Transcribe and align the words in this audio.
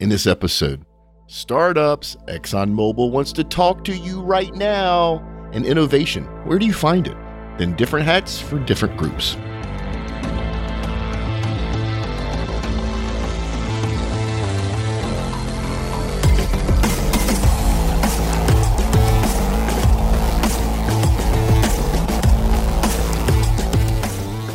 In 0.00 0.08
this 0.08 0.28
episode, 0.28 0.84
startups, 1.26 2.16
ExxonMobil 2.28 3.10
wants 3.10 3.32
to 3.32 3.42
talk 3.42 3.82
to 3.82 3.96
you 3.96 4.20
right 4.20 4.54
now, 4.54 5.18
and 5.52 5.66
innovation, 5.66 6.22
where 6.46 6.56
do 6.56 6.66
you 6.66 6.72
find 6.72 7.08
it? 7.08 7.16
Then 7.58 7.74
different 7.74 8.06
hats 8.06 8.40
for 8.40 8.60
different 8.60 8.96
groups. 8.96 9.34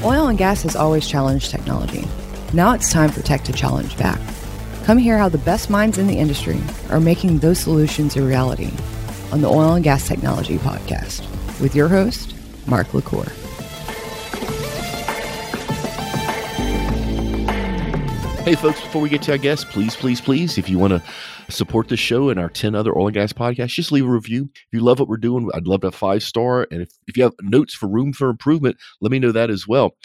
Oil 0.06 0.28
and 0.28 0.38
gas 0.38 0.62
has 0.62 0.78
always 0.78 1.06
challenged 1.06 1.52
technology. 1.52 2.08
Now 2.54 2.72
it's 2.72 2.94
time 2.94 3.10
for 3.10 3.22
tech 3.22 3.44
to 3.44 3.52
challenge 3.52 3.98
back. 3.98 4.22
Come 4.84 4.98
hear 4.98 5.18
how 5.18 5.30
the 5.30 5.38
best 5.38 5.70
minds 5.70 5.98
in 5.98 6.08
the 6.08 6.18
industry 6.18 6.60
are 6.90 7.00
making 7.00 7.40
those 7.40 7.58
solutions 7.58 8.18
a 8.18 8.22
reality 8.22 8.70
on 9.32 9.40
the 9.40 9.48
Oil 9.48 9.76
and 9.76 9.84
Gas 9.84 10.06
Technology 10.06 10.58
Podcast 10.58 11.22
with 11.62 11.74
your 11.74 11.88
host, 11.88 12.36
Mark 12.68 12.94
LaCour. 12.94 13.24
Hey, 18.44 18.56
folks, 18.56 18.82
before 18.82 19.02
we 19.02 19.08
get 19.08 19.22
to 19.22 19.32
our 19.32 19.38
guests, 19.38 19.64
please, 19.64 19.96
please, 19.96 20.20
please, 20.20 20.58
if 20.58 20.68
you 20.68 20.78
want 20.78 20.92
to 20.92 21.02
support 21.50 21.88
the 21.88 21.96
show 21.96 22.28
and 22.28 22.38
our 22.38 22.50
10 22.50 22.76
other 22.76 22.92
oil 22.98 23.08
and 23.08 23.14
gas 23.14 23.32
podcasts, 23.32 23.70
just 23.70 23.94
leave 23.94 24.06
a 24.06 24.10
review. 24.10 24.50
If 24.54 24.74
you 24.74 24.82
love 24.82 25.00
what 25.00 25.08
we're 25.08 25.16
doing, 25.16 25.50
I'd 25.54 25.66
love 25.66 25.80
to 25.82 25.88
have 25.88 25.96
five 25.96 26.24
star. 26.24 26.68
And 26.70 26.82
if, 26.82 26.90
if 27.08 27.16
you 27.16 27.24
have 27.24 27.36
notes 27.42 27.74
for 27.74 27.88
room 27.88 28.12
for 28.12 28.28
improvement, 28.28 28.76
let 29.00 29.14
me 29.14 29.20
know 29.20 29.32
that 29.32 29.50
as 29.50 29.66
well. 29.66 29.96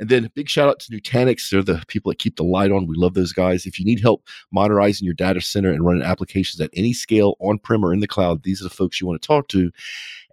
And 0.00 0.08
then 0.08 0.30
big 0.34 0.48
shout 0.48 0.68
out 0.68 0.80
to 0.80 0.92
Nutanix. 0.92 1.50
They're 1.50 1.62
the 1.62 1.84
people 1.86 2.10
that 2.10 2.18
keep 2.18 2.36
the 2.36 2.42
light 2.42 2.72
on. 2.72 2.86
We 2.86 2.96
love 2.96 3.14
those 3.14 3.32
guys. 3.32 3.66
If 3.66 3.78
you 3.78 3.84
need 3.84 4.00
help 4.00 4.26
modernizing 4.50 5.04
your 5.04 5.14
data 5.14 5.40
center 5.40 5.70
and 5.70 5.84
running 5.84 6.02
applications 6.02 6.60
at 6.60 6.70
any 6.74 6.94
scale, 6.94 7.36
on 7.38 7.58
prem 7.58 7.84
or 7.84 7.92
in 7.92 8.00
the 8.00 8.08
cloud, 8.08 8.42
these 8.42 8.60
are 8.60 8.64
the 8.64 8.70
folks 8.70 9.00
you 9.00 9.06
want 9.06 9.20
to 9.20 9.26
talk 9.26 9.48
to. 9.48 9.70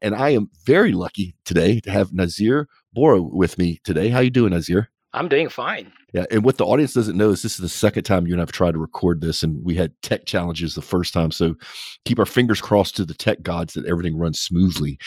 And 0.01 0.15
I 0.15 0.29
am 0.29 0.49
very 0.63 0.93
lucky 0.93 1.35
today 1.43 1.81
to 1.81 1.91
have 1.91 2.11
Nazeer 2.11 2.65
Bhore 2.95 3.29
with 3.31 3.57
me 3.57 3.79
today. 3.83 4.09
How 4.09 4.21
you 4.21 4.29
doing, 4.29 4.53
Nazeer? 4.53 4.87
I'm 5.13 5.27
doing 5.27 5.49
fine. 5.49 5.91
Yeah, 6.13 6.25
and 6.31 6.43
what 6.43 6.57
the 6.57 6.65
audience 6.65 6.93
doesn't 6.93 7.17
know 7.17 7.31
is 7.31 7.41
this 7.41 7.53
is 7.53 7.57
the 7.57 7.69
second 7.69 8.03
time 8.03 8.27
you 8.27 8.33
and 8.33 8.41
I've 8.41 8.51
tried 8.51 8.73
to 8.73 8.79
record 8.79 9.19
this, 9.19 9.43
and 9.43 9.63
we 9.63 9.75
had 9.75 9.91
tech 10.01 10.25
challenges 10.25 10.75
the 10.75 10.81
first 10.81 11.13
time. 11.13 11.31
So 11.31 11.55
keep 12.05 12.19
our 12.19 12.25
fingers 12.25 12.61
crossed 12.61 12.95
to 12.97 13.05
the 13.05 13.13
tech 13.13 13.41
gods 13.41 13.73
that 13.73 13.85
everything 13.85 14.17
runs 14.17 14.39
smoothly. 14.39 14.97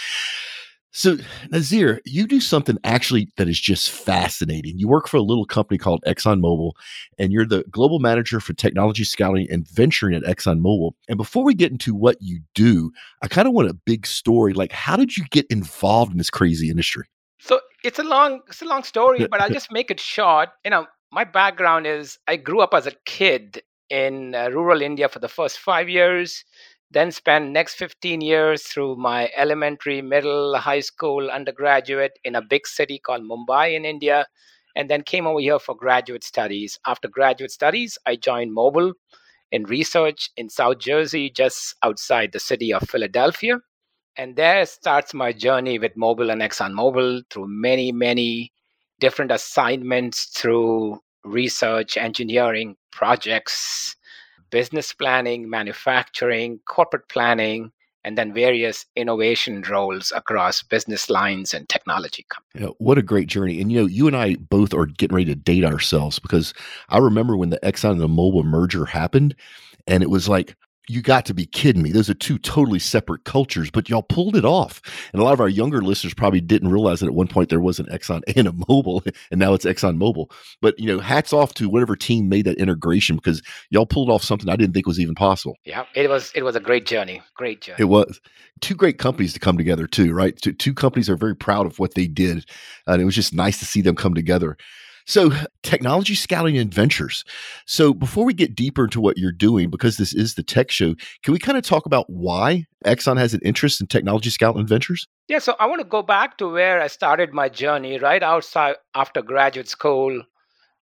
So, 0.93 1.17
Nazeer, 1.53 2.01
you 2.05 2.27
do 2.27 2.41
something 2.41 2.77
actually 2.83 3.29
that 3.37 3.49
is 3.49 3.61
just 3.61 3.91
fascinating. 3.91 4.79
You 4.79 4.89
work 4.89 5.07
for 5.07 5.19
a 5.19 5.23
little 5.23 5.45
company 5.45 5.79
called 5.79 6.03
ExxonMobil, 6.05 6.73
and 7.19 7.33
you're 7.33 7.47
the 7.47 7.65
global 7.71 8.01
manager 8.01 8.41
for 8.41 8.55
technology 8.55 9.05
scouting 9.05 9.47
and 9.51 9.69
venturing 9.69 10.17
at 10.17 10.25
ExxonMobil. 10.25 10.93
And 11.09 11.17
before 11.17 11.45
we 11.45 11.55
get 11.55 11.71
into 11.71 11.95
what 11.95 12.17
you 12.21 12.41
do, 12.55 12.91
I 13.23 13.29
kind 13.29 13.47
of 13.47 13.55
want 13.55 13.71
a 13.71 13.75
big 13.75 14.05
story. 14.05 14.53
Like, 14.53 14.73
how 14.73 14.97
did 14.97 15.17
you 15.17 15.25
get 15.31 15.47
involved 15.47 16.11
in 16.11 16.19
this 16.19 16.31
crazy 16.31 16.71
industry? 16.71 17.07
So 17.39 17.61
it's 17.85 18.01
a 18.01 18.05
long, 18.05 18.41
it's 18.49 18.63
a 18.63 18.67
long 18.67 18.83
story, 18.83 19.27
but 19.31 19.41
I'll 19.41 19.51
just 19.51 19.71
make 19.71 19.93
it 19.93 20.01
short. 20.01 20.49
You 20.65 20.73
know, 20.73 20.87
my 21.13 21.23
background 21.23 21.87
is 21.87 22.19
I 22.27 22.37
grew 22.37 22.61
up 22.61 22.75
as 22.75 22.89
a 22.89 22.93
kid 23.07 23.63
in 23.91 24.35
uh, 24.35 24.49
rural 24.51 24.83
India 24.83 25.09
for 25.09 25.19
the 25.21 25.29
first 25.29 25.59
five 25.59 25.89
years 25.89 26.45
then 26.91 27.13
spent 27.13 27.51
next 27.51 27.75
15 27.75 28.21
years 28.21 28.63
through 28.65 28.97
my 28.97 29.31
elementary 29.37 30.03
middle 30.03 30.57
high 30.57 30.81
school 30.81 31.31
undergraduate 31.31 32.19
in 32.25 32.35
a 32.35 32.43
big 32.43 32.67
city 32.67 32.99
called 32.99 33.23
mumbai 33.23 33.75
in 33.75 33.85
india 33.85 34.27
and 34.77 34.89
then 34.89 35.03
came 35.03 35.27
over 35.27 35.41
here 35.41 35.59
for 35.59 35.75
graduate 35.75 36.25
studies. 36.25 36.79
After 36.87 37.09
graduate 37.09 37.51
studies 37.51 37.99
i 38.07 38.17
joined 38.17 38.57
Mobil 38.57 38.93
in 39.53 39.65
research 39.65 40.31
in 40.37 40.49
south 40.49 40.79
jersey 40.79 41.31
just 41.31 41.75
outside 41.83 42.33
the 42.33 42.41
city 42.41 42.73
of 42.73 42.89
philadelphia. 42.89 43.59
And 44.17 44.37
there 44.37 44.67
starts 44.67 45.15
my 45.15 45.33
journey 45.33 45.79
with 45.79 45.97
Mobil 45.97 46.33
and 46.33 46.43
exxonmobil 46.43 47.23
through 47.31 47.47
many 47.49 47.93
many 47.93 48.53
different 49.01 49.31
assignments 49.33 50.27
through 50.27 51.01
research 51.25 51.97
engineering 51.97 52.77
projects 52.93 53.97
business 54.51 54.93
planning, 54.93 55.49
manufacturing, 55.49 56.61
corporate 56.67 57.09
planning, 57.09 57.73
and 58.05 58.17
then 58.17 58.33
various 58.33 58.87
innovation 58.97 59.63
roles 59.69 60.13
across 60.15 60.63
business 60.63 61.11
lines 61.11 61.53
and 61.53 61.69
technology 61.69 62.25
companies. 62.29 62.61
You 62.61 62.67
know, 62.69 62.75
what 62.79 62.99
a 62.99 63.03
great 63.03 63.29
journey. 63.29 63.61
And 63.61 63.71
you 63.71 63.81
know, 63.81 63.87
you 63.87 64.07
and 64.07 64.17
I 64.17 64.37
both 64.37 64.73
are 64.73 64.87
getting 64.87 65.17
ready 65.17 65.27
to 65.27 65.35
date 65.35 65.65
ourselves 65.65 66.19
because 66.19 66.55
I 66.89 66.99
remember 66.99 67.37
when 67.37 67.51
the 67.51 67.61
Exxon 67.63 67.93
and 67.93 68.01
the 68.01 68.09
Mobil 68.09 68.45
merger 68.45 68.87
happened, 68.87 69.35
and 69.87 70.03
it 70.03 70.11
was 70.11 70.29
like, 70.29 70.57
you 70.91 71.01
got 71.03 71.25
to 71.27 71.35
be 71.35 71.47
kidding 71.47 71.83
me. 71.83 71.93
Those 71.93 72.11
are 72.11 72.15
two 72.15 72.37
totally 72.37 72.81
separate 72.81 73.25
cultures, 73.25 73.71
but 73.71 73.89
y'all 73.89 74.03
pulled 74.03 74.35
it 74.35 74.45
off. 74.45 74.83
And 75.13 75.23
a 75.23 75.25
lot 75.25 75.33
of 75.33 75.41
our 75.41 75.49
younger 75.49 75.81
listeners 75.81 76.15
probably 76.15 76.41
didn't 76.41 76.69
realize 76.69 76.99
that 76.99 77.07
at 77.07 77.15
one 77.15 77.29
point 77.29 77.49
there 77.49 77.61
was 77.61 77.79
an 77.79 77.87
Exxon 77.87 78.23
and 78.37 78.49
a 78.49 78.51
Mobil, 78.51 79.07
and 79.31 79.39
now 79.39 79.55
it's 79.55 79.65
Exxon 79.65 79.99
Mobil. 79.99 80.31
But 80.61 80.79
you 80.79 80.87
know, 80.87 80.99
hats 80.99 81.33
off 81.33 81.55
to 81.55 81.69
whatever 81.69 81.95
team 81.95 82.29
made 82.29 82.45
that 82.47 82.59
integration 82.59 83.17
because 83.17 83.41
y'all 83.71 83.87
pulled 83.87 84.11
off 84.11 84.25
something 84.25 84.49
I 84.49 84.57
didn't 84.57 84.75
think 84.75 84.87
was 84.87 84.99
even 84.99 85.15
possible. 85.15 85.57
Yeah, 85.65 85.85
it 85.95 86.11
was 86.11 86.33
it 86.35 86.43
was 86.43 86.57
a 86.57 86.61
great 86.61 86.87
journey. 86.87 87.23
Great 87.37 87.61
journey. 87.61 87.77
It 87.79 87.85
was 87.85 88.21
two 88.61 88.75
great 88.75 88.99
companies 88.99 89.33
to 89.35 89.41
come 89.41 89.57
together 89.57 89.87
too, 89.87 90.13
right? 90.13 90.37
Two, 90.37 90.53
two 90.53 90.75
companies 90.75 91.09
are 91.09 91.17
very 91.17 91.37
proud 91.37 91.67
of 91.67 91.79
what 91.79 91.95
they 91.95 92.09
did, 92.09 92.45
and 92.89 93.01
it 93.01 93.05
was 93.05 93.15
just 93.15 93.33
nice 93.33 93.59
to 93.61 93.65
see 93.65 93.81
them 93.81 93.95
come 93.95 94.15
together. 94.15 94.57
So, 95.07 95.31
technology 95.63 96.15
scouting 96.15 96.59
and 96.59 96.73
ventures. 96.73 97.25
So, 97.67 97.93
before 97.95 98.25
we 98.25 98.35
get 98.35 98.55
deeper 98.55 98.85
into 98.85 99.01
what 99.01 99.19
you're 99.19 99.33
doing, 99.33 99.71
because 99.71 99.97
this 99.97 100.15
is 100.15 100.35
the 100.35 100.43
tech 100.43 100.71
show, 100.71 100.95
can 101.23 101.33
we 101.33 101.39
kind 101.39 101.59
of 101.59 101.65
talk 101.65 101.87
about 101.87 102.09
why 102.09 102.67
Exxon 102.85 103.19
has 103.19 103.35
an 103.35 103.41
interest 103.45 103.81
in 103.81 103.87
technology 103.87 104.31
scouting 104.31 104.61
and 104.61 104.69
ventures? 104.69 105.07
Yeah, 105.29 105.39
so 105.39 105.57
I 105.59 105.67
want 105.67 105.81
to 105.81 105.87
go 105.87 106.03
back 106.03 106.39
to 106.39 106.49
where 106.49 106.81
I 106.81 106.87
started 106.87 107.33
my 107.33 107.49
journey. 107.49 107.99
Right 107.99 108.23
outside 108.23 108.77
after 108.95 109.23
graduate 109.23 109.69
school, 109.69 110.23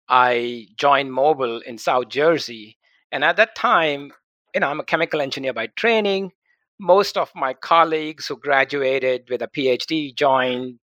I 0.10 0.68
joined 0.78 1.12
Mobil 1.12 1.62
in 1.64 1.78
South 1.78 2.10
Jersey. 2.10 2.78
And 3.12 3.24
at 3.24 3.38
that 3.38 3.56
time, 3.56 4.12
you 4.54 4.60
know, 4.60 4.68
I'm 4.68 4.80
a 4.80 4.86
chemical 4.86 5.22
engineer 5.22 5.54
by 5.54 5.68
training. 5.68 6.32
Most 6.80 7.18
of 7.18 7.32
my 7.36 7.54
colleagues 7.54 8.28
who 8.28 8.38
graduated 8.38 9.30
with 9.30 9.42
a 9.42 9.48
PhD 9.48 10.16
joined 10.16 10.80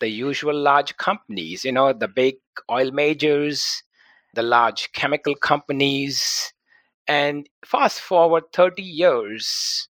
the 0.00 0.08
usual 0.08 0.54
large 0.54 0.96
companies, 0.96 1.64
you 1.64 1.72
know, 1.72 1.92
the 1.92 2.08
big 2.08 2.36
oil 2.70 2.90
majors, 2.92 3.82
the 4.34 4.42
large 4.42 4.92
chemical 4.92 5.34
companies. 5.34 6.52
And 7.08 7.48
fast 7.64 8.00
forward 8.00 8.44
30 8.52 8.82
years, 8.82 9.88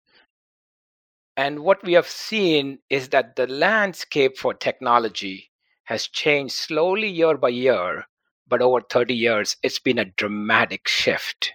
and 1.36 1.60
what 1.60 1.82
we 1.82 1.94
have 1.94 2.08
seen 2.08 2.78
is 2.88 3.08
that 3.10 3.34
the 3.36 3.46
landscape 3.48 4.38
for 4.38 4.54
technology 4.54 5.50
has 5.84 6.06
changed 6.06 6.54
slowly 6.54 7.08
year 7.08 7.36
by 7.36 7.48
year, 7.48 8.06
but 8.46 8.62
over 8.62 8.80
30 8.80 9.14
years, 9.14 9.56
it's 9.62 9.80
been 9.80 9.98
a 9.98 10.04
dramatic 10.04 10.86
shift. 10.86 11.52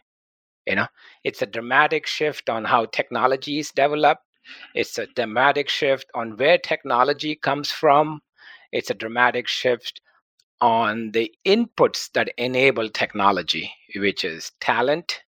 You 0.67 0.75
know, 0.75 0.87
it's 1.23 1.41
a 1.41 1.47
dramatic 1.47 2.05
shift 2.07 2.49
on 2.49 2.65
how 2.65 2.85
technology 2.85 3.59
is 3.59 3.71
developed. 3.71 4.23
It's 4.75 4.97
a 4.99 5.07
dramatic 5.07 5.69
shift 5.69 6.07
on 6.15 6.37
where 6.37 6.57
technology 6.59 7.35
comes 7.35 7.71
from 7.71 8.21
it's 8.71 8.89
a 8.89 8.93
dramatic 8.93 9.47
shift 9.47 10.01
on 10.61 11.11
the 11.11 11.31
inputs 11.45 12.11
that 12.13 12.33
enable 12.37 12.89
technology, 12.89 13.71
which 13.95 14.23
is 14.23 14.51
talent, 14.59 15.21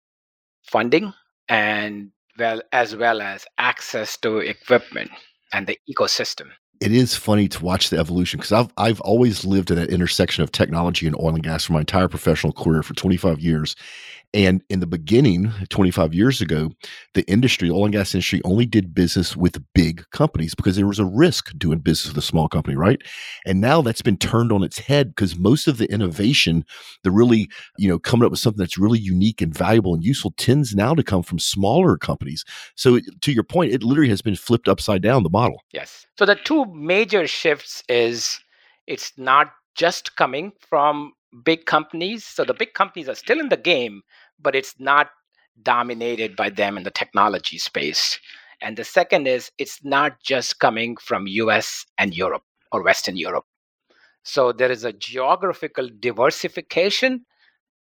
funding, 0.63 1.13
and 1.49 2.11
well 2.39 2.61
as 2.73 2.95
well 2.97 3.23
as 3.23 3.47
access 3.59 4.17
to 4.19 4.39
equipment 4.39 5.11
and 5.53 5.67
the 5.67 5.79
ecosystem. 5.91 6.49
It 6.81 6.93
is 6.93 7.15
funny 7.17 7.49
to 7.49 7.65
watch 7.65 7.89
the 7.89 7.99
evolution 7.99 8.39
because 8.39 8.53
I've 8.53 8.71
I've 8.77 9.01
always 9.01 9.45
lived 9.45 9.71
at 9.71 9.79
that 9.79 9.89
intersection 9.89 10.43
of 10.45 10.53
technology 10.53 11.07
and 11.07 11.17
oil 11.17 11.35
and 11.35 11.43
gas 11.43 11.65
for 11.65 11.73
my 11.73 11.81
entire 11.81 12.09
professional 12.09 12.53
career 12.53 12.83
for 12.83 12.95
25 12.95 13.41
years. 13.41 13.77
And 14.35 14.63
in 14.69 14.81
the 14.81 14.87
beginning, 14.87 15.53
25 15.71 16.13
years 16.13 16.41
ago, 16.41 16.71
the 17.15 17.23
industry, 17.25 17.71
oil 17.71 17.85
and 17.85 17.93
gas 17.93 18.15
industry, 18.15 18.43
only 18.45 18.67
did 18.67 18.95
business 18.95 19.37
with 19.37 19.63
big 19.75 20.05
companies 20.11 20.55
because 20.55 20.77
there 20.77 20.87
was 20.87 20.99
a 20.99 21.05
risk 21.05 21.57
doing 21.57 21.79
business 21.79 22.15
with 22.15 22.23
a 22.23 22.27
small 22.27 22.49
company, 22.49 22.77
right? 22.77 23.01
And 23.47 23.61
now 23.61 23.81
that's 23.81 24.03
been 24.03 24.19
turned 24.19 24.53
on 24.53 24.63
its 24.63 24.79
head 24.79 25.15
because 25.15 25.39
most 25.39 25.67
of 25.67 25.79
the 25.79 25.91
innovation, 25.91 26.65
the 27.03 27.11
really, 27.11 27.49
you 27.79 27.89
know, 27.89 27.99
coming 27.99 28.25
up 28.25 28.31
with 28.31 28.41
something 28.41 28.59
that's 28.59 28.79
really 28.79 28.99
unique 28.99 29.41
and 29.41 29.57
valuable 29.57 29.95
and 29.95 30.05
useful 30.05 30.35
tends 30.37 30.75
now 30.75 30.95
to 30.95 31.03
come 31.03 31.23
from 31.23 31.39
smaller 31.39 31.97
companies. 31.97 32.45
So 32.75 33.01
to 33.21 33.33
your 33.33 33.45
point, 33.45 33.73
it 33.73 33.83
literally 33.83 34.11
has 34.11 34.23
been 34.23 34.37
flipped 34.37 34.69
upside 34.69 35.03
down, 35.03 35.23
the 35.23 35.31
model. 35.31 35.63
Yes. 35.73 36.07
So 36.19 36.27
the 36.27 36.35
two 36.35 36.67
major 36.67 37.27
shifts 37.27 37.83
is 37.89 38.39
it's 38.87 39.13
not 39.17 39.53
just 39.75 40.17
coming 40.17 40.53
from 40.69 41.13
big 41.45 41.67
companies. 41.67 42.25
So 42.25 42.45
the 42.45 42.55
big 42.55 42.75
companies 42.75 43.09
are 43.09 43.15
still 43.15 43.41
in 43.41 43.49
the 43.49 43.57
game, 43.57 44.03
but 44.41 44.55
it's 44.55 44.75
not 44.79 45.11
dominated 45.63 46.37
by 46.37 46.51
them 46.51 46.77
in 46.77 46.85
the 46.85 46.91
technology 46.91 47.59
space. 47.59 48.19
And 48.61 48.77
the 48.77 48.85
second 48.85 49.29
is 49.29 49.51
it's 49.59 49.85
not 49.85 50.21
just 50.23 50.59
coming 50.61 50.97
from 50.97 51.27
US 51.27 51.85
and 51.99 52.15
Europe 52.15 52.43
or 52.73 52.83
Western 52.83 53.17
Europe. 53.17 53.45
So 54.23 54.53
there 54.53 54.71
is 54.71 54.85
a 54.85 54.93
geographical 54.93 55.89
diversification 56.01 57.25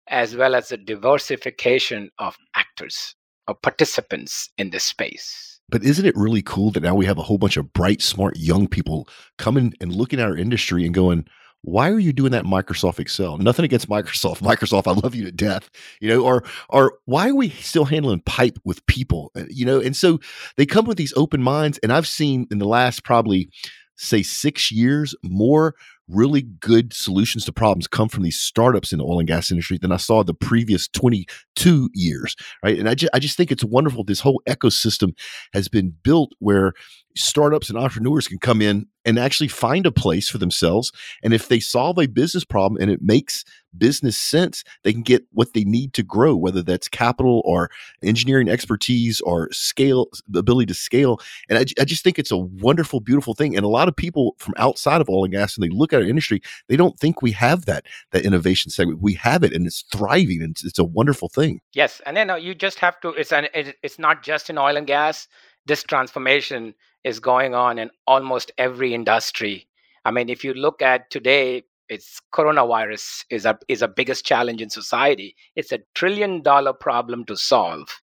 as 0.10 0.36
well 0.36 0.56
as 0.56 0.72
a 0.72 0.78
diversification 0.78 2.10
of 2.19 2.38
actors 2.56 3.16
or 3.48 3.56
participants 3.56 4.50
in 4.57 4.72
this 4.72 4.84
space. 4.84 5.62
But 5.69 5.84
isn't 5.84 6.06
it 6.06 6.16
really 6.18 6.42
cool 6.42 6.72
that 6.72 6.84
now 6.84 6.96
we 6.96 7.06
have 7.06 7.18
a 7.18 7.24
whole 7.24 7.38
bunch 7.38 7.56
of 7.56 7.72
bright, 7.72 8.01
smart 8.01 8.38
young 8.38 8.68
people 8.68 9.07
coming 9.38 9.74
and 9.80 9.96
looking 9.96 10.19
at 10.19 10.28
our 10.28 10.36
industry 10.36 10.86
and 10.86 10.94
going, 10.94 11.25
why 11.63 11.89
are 11.89 12.00
you 12.00 12.12
doing 12.12 12.33
that 12.33 12.44
Microsoft 12.44 13.00
Excel? 13.00 13.38
Nothing 13.38 13.65
against 13.65 13.89
Microsoft. 13.89 14.38
Microsoft, 14.42 14.86
I 14.86 14.92
love 14.92 15.15
you 15.15 15.24
to 15.24 15.31
death. 15.31 15.69
You 16.00 16.10
know, 16.10 16.24
or 16.24 16.44
or 16.69 17.00
why 17.06 17.30
are 17.30 17.36
we 17.36 17.50
still 17.50 17.86
handling 17.86 18.21
pipe 18.21 18.60
with 18.63 18.86
people? 18.86 19.31
Uh, 19.36 19.45
you 19.50 19.65
know, 19.65 19.80
and 19.80 19.95
so 19.95 20.19
they 20.57 20.65
come 20.65 20.86
with 20.86 20.98
these 20.98 21.13
open 21.15 21.42
minds. 21.42 21.80
And 21.81 21.92
I've 21.92 22.07
seen 22.07 22.48
in 22.51 22.60
the 22.60 22.68
last 22.68 23.04
probably 23.04 23.50
say 23.95 24.24
six 24.24 24.71
years 24.71 25.15
more 25.24 25.75
really 26.10 26.42
good 26.42 26.94
solutions 26.94 27.45
to 27.45 27.54
problems 27.54 27.88
come 27.88 28.10
from 28.10 28.24
these 28.24 28.39
startups 28.39 28.92
in 28.92 28.98
the 29.00 29.06
oil 29.06 29.19
and 29.19 29.27
gas 29.27 29.51
industry 29.51 29.77
than 29.77 29.92
I 29.92 29.98
saw 29.98 30.21
the 30.24 30.33
previous 30.33 30.88
22 30.89 31.89
years, 31.94 32.36
right? 32.63 32.77
And 32.77 32.89
I 32.89 32.95
just, 32.95 33.12
I 33.13 33.19
just 33.19 33.38
think 33.38 33.51
it's 33.51 33.63
wonderful. 33.63 34.04
This 34.04 34.19
whole 34.19 34.42
ecosystem 34.48 35.13
has 35.54 35.69
been 35.69 35.94
built 36.04 36.33
where 36.39 36.74
startups 37.15 37.69
and 37.69 37.77
entrepreneurs 37.77 38.27
can 38.27 38.39
come 38.39 38.62
in 38.62 38.88
and 39.06 39.19
actually 39.19 39.48
find 39.48 39.86
a 39.86 39.92
place 39.92 40.30
for 40.30 40.38
themselves. 40.38 40.92
And 41.24 41.33
if 41.33 41.48
they 41.48 41.60
solve 41.60 41.98
a 41.98 42.07
business 42.07 42.45
problem 42.45 42.81
and 42.81 42.89
it 42.89 43.01
makes 43.01 43.44
business 43.77 44.18
sense, 44.18 44.63
they 44.83 44.94
can 44.94 45.01
get 45.01 45.25
what 45.31 45.54
they 45.54 45.63
need 45.63 45.94
to 45.94 46.04
grow, 46.04 46.36
whether 46.36 46.62
that's 46.62 46.88
capital 46.88 47.42
or 47.44 47.69
engineering 48.01 48.48
expertise 48.48 49.19
or 49.21 49.51
scale, 49.51 50.07
the 50.27 50.39
ability 50.39 50.68
to 50.68 50.74
scale. 50.74 51.19
And 51.50 51.57
I, 51.57 51.65
I 51.80 51.86
just 51.86 52.04
think 52.04 52.18
it's 52.18 52.31
a 52.31 52.38
wonderful, 52.38 53.00
beautiful 53.00 53.33
thing. 53.33 53.56
And 53.56 53.65
a 53.65 53.69
lot 53.69 53.88
of 53.88 53.95
people 53.95 54.36
from 54.38 54.54
outside 54.57 55.01
of 55.01 55.10
oil 55.10 55.25
and 55.25 55.33
gas, 55.33 55.57
and 55.57 55.63
they 55.63 55.75
look 55.75 55.92
at 55.92 56.01
our 56.01 56.07
industry, 56.07 56.42
they 56.69 56.77
don't 56.77 56.98
think 57.00 57.21
we 57.21 57.31
have 57.31 57.65
that 57.65 57.86
that 58.12 58.25
innovation 58.25 58.71
segment. 58.71 59.01
We 59.01 59.15
have 59.15 59.44
it, 59.44 59.54
and 59.54 59.65
it's 59.65 59.83
thriving, 59.92 60.42
and 60.42 60.51
it's, 60.51 60.63
it's 60.63 60.80
a 60.80 60.83
wonderful 60.83 61.30
thing. 61.30 61.60
Yes, 61.74 62.01
and 62.06 62.15
then 62.15 62.30
uh, 62.30 62.36
you 62.36 62.56
just 62.56 62.80
have 62.80 63.00
to. 63.01 63.10
It's 63.10 63.31
an. 63.31 63.48
It's 63.54 64.00
not 64.00 64.24
just 64.24 64.50
in 64.50 64.57
oil 64.57 64.77
and 64.77 64.88
gas. 64.88 65.27
This 65.65 65.83
transformation 65.83 66.74
is 67.04 67.20
going 67.20 67.54
on 67.54 67.80
in 67.80 67.90
almost 68.08 68.52
every 68.58 68.94
industry. 68.94 69.68
I 70.06 70.12
mean, 70.12 70.30
if 70.30 70.44
you 70.44 70.54
look 70.54 70.82
at 70.82 71.10
today, 71.10 71.64
it's 71.90 72.22
coronavirus 72.34 73.26
is 73.30 73.46
a 73.46 73.58
is 73.68 73.82
a 73.82 73.88
biggest 73.88 74.26
challenge 74.26 74.62
in 74.62 74.70
society. 74.70 75.36
It's 75.56 75.72
a 75.72 75.80
trillion 75.96 76.42
dollar 76.42 76.74
problem 76.74 77.26
to 77.26 77.36
solve. 77.36 78.02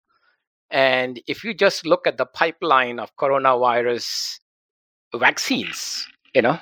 And 0.70 1.20
if 1.26 1.42
you 1.42 1.52
just 1.54 1.84
look 1.84 2.06
at 2.06 2.16
the 2.16 2.26
pipeline 2.26 3.00
of 3.00 3.16
coronavirus 3.16 4.38
vaccines, 5.14 6.06
you 6.34 6.42
know, 6.42 6.60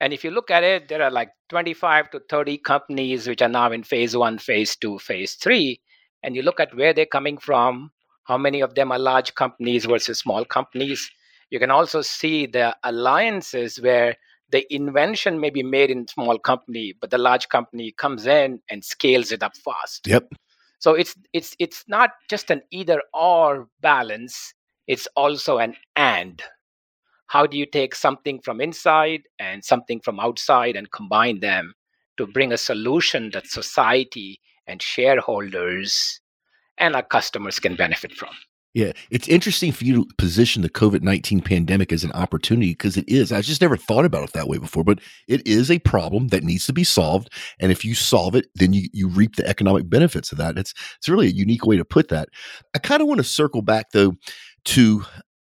and 0.00 0.12
if 0.12 0.24
you 0.24 0.30
look 0.30 0.50
at 0.50 0.64
it, 0.64 0.88
there 0.88 1.02
are 1.02 1.10
like 1.10 1.30
25 1.50 2.10
to 2.10 2.20
30 2.30 2.58
companies 2.58 3.28
which 3.28 3.42
are 3.42 3.48
now 3.48 3.70
in 3.70 3.82
phase 3.82 4.16
one, 4.16 4.38
phase 4.38 4.74
two, 4.74 4.98
phase 4.98 5.34
three. 5.34 5.80
And 6.22 6.34
you 6.34 6.42
look 6.42 6.60
at 6.60 6.74
where 6.74 6.94
they're 6.94 7.04
coming 7.04 7.36
from, 7.36 7.90
how 8.24 8.38
many 8.38 8.60
of 8.62 8.74
them 8.74 8.90
are 8.92 8.98
large 8.98 9.34
companies 9.34 9.84
versus 9.84 10.20
small 10.20 10.44
companies 10.44 11.10
you 11.52 11.58
can 11.58 11.70
also 11.70 12.00
see 12.00 12.46
the 12.46 12.74
alliances 12.82 13.76
where 13.76 14.16
the 14.48 14.64
invention 14.74 15.38
may 15.38 15.50
be 15.50 15.62
made 15.62 15.90
in 15.90 16.08
small 16.08 16.38
company, 16.38 16.94
but 16.98 17.10
the 17.10 17.18
large 17.18 17.50
company 17.50 17.92
comes 17.92 18.26
in 18.26 18.58
and 18.70 18.82
scales 18.82 19.30
it 19.32 19.42
up 19.42 19.54
fast. 19.58 20.06
Yep. 20.06 20.32
So 20.78 20.94
it's 20.94 21.14
it's 21.34 21.54
it's 21.58 21.84
not 21.86 22.12
just 22.30 22.50
an 22.50 22.62
either 22.70 23.02
or 23.12 23.68
balance, 23.82 24.54
it's 24.86 25.06
also 25.14 25.58
an 25.58 25.76
and. 25.94 26.42
How 27.26 27.46
do 27.46 27.58
you 27.58 27.66
take 27.66 27.94
something 27.94 28.40
from 28.40 28.62
inside 28.62 29.24
and 29.38 29.62
something 29.62 30.00
from 30.00 30.20
outside 30.20 30.74
and 30.74 30.90
combine 30.90 31.40
them 31.40 31.74
to 32.16 32.26
bring 32.26 32.52
a 32.52 32.58
solution 32.58 33.30
that 33.34 33.46
society 33.46 34.40
and 34.66 34.80
shareholders 34.80 36.20
and 36.78 36.96
our 36.96 37.02
customers 37.02 37.58
can 37.58 37.76
benefit 37.76 38.12
from? 38.12 38.34
Yeah, 38.74 38.92
it's 39.10 39.28
interesting 39.28 39.70
for 39.70 39.84
you 39.84 39.96
to 39.96 40.14
position 40.16 40.62
the 40.62 40.70
COVID 40.70 41.02
19 41.02 41.42
pandemic 41.42 41.92
as 41.92 42.04
an 42.04 42.12
opportunity 42.12 42.70
because 42.70 42.96
it 42.96 43.06
is. 43.06 43.30
I 43.30 43.42
just 43.42 43.60
never 43.60 43.76
thought 43.76 44.06
about 44.06 44.24
it 44.24 44.32
that 44.32 44.48
way 44.48 44.56
before, 44.56 44.82
but 44.82 45.00
it 45.28 45.46
is 45.46 45.70
a 45.70 45.78
problem 45.80 46.28
that 46.28 46.42
needs 46.42 46.64
to 46.66 46.72
be 46.72 46.84
solved. 46.84 47.30
And 47.60 47.70
if 47.70 47.84
you 47.84 47.94
solve 47.94 48.34
it, 48.34 48.46
then 48.54 48.72
you, 48.72 48.88
you 48.94 49.08
reap 49.08 49.36
the 49.36 49.46
economic 49.46 49.90
benefits 49.90 50.32
of 50.32 50.38
that. 50.38 50.56
It's, 50.56 50.72
it's 50.96 51.08
really 51.08 51.26
a 51.26 51.32
unique 51.32 51.66
way 51.66 51.76
to 51.76 51.84
put 51.84 52.08
that. 52.08 52.30
I 52.74 52.78
kind 52.78 53.02
of 53.02 53.08
want 53.08 53.18
to 53.18 53.24
circle 53.24 53.60
back, 53.60 53.90
though, 53.90 54.14
to 54.64 55.04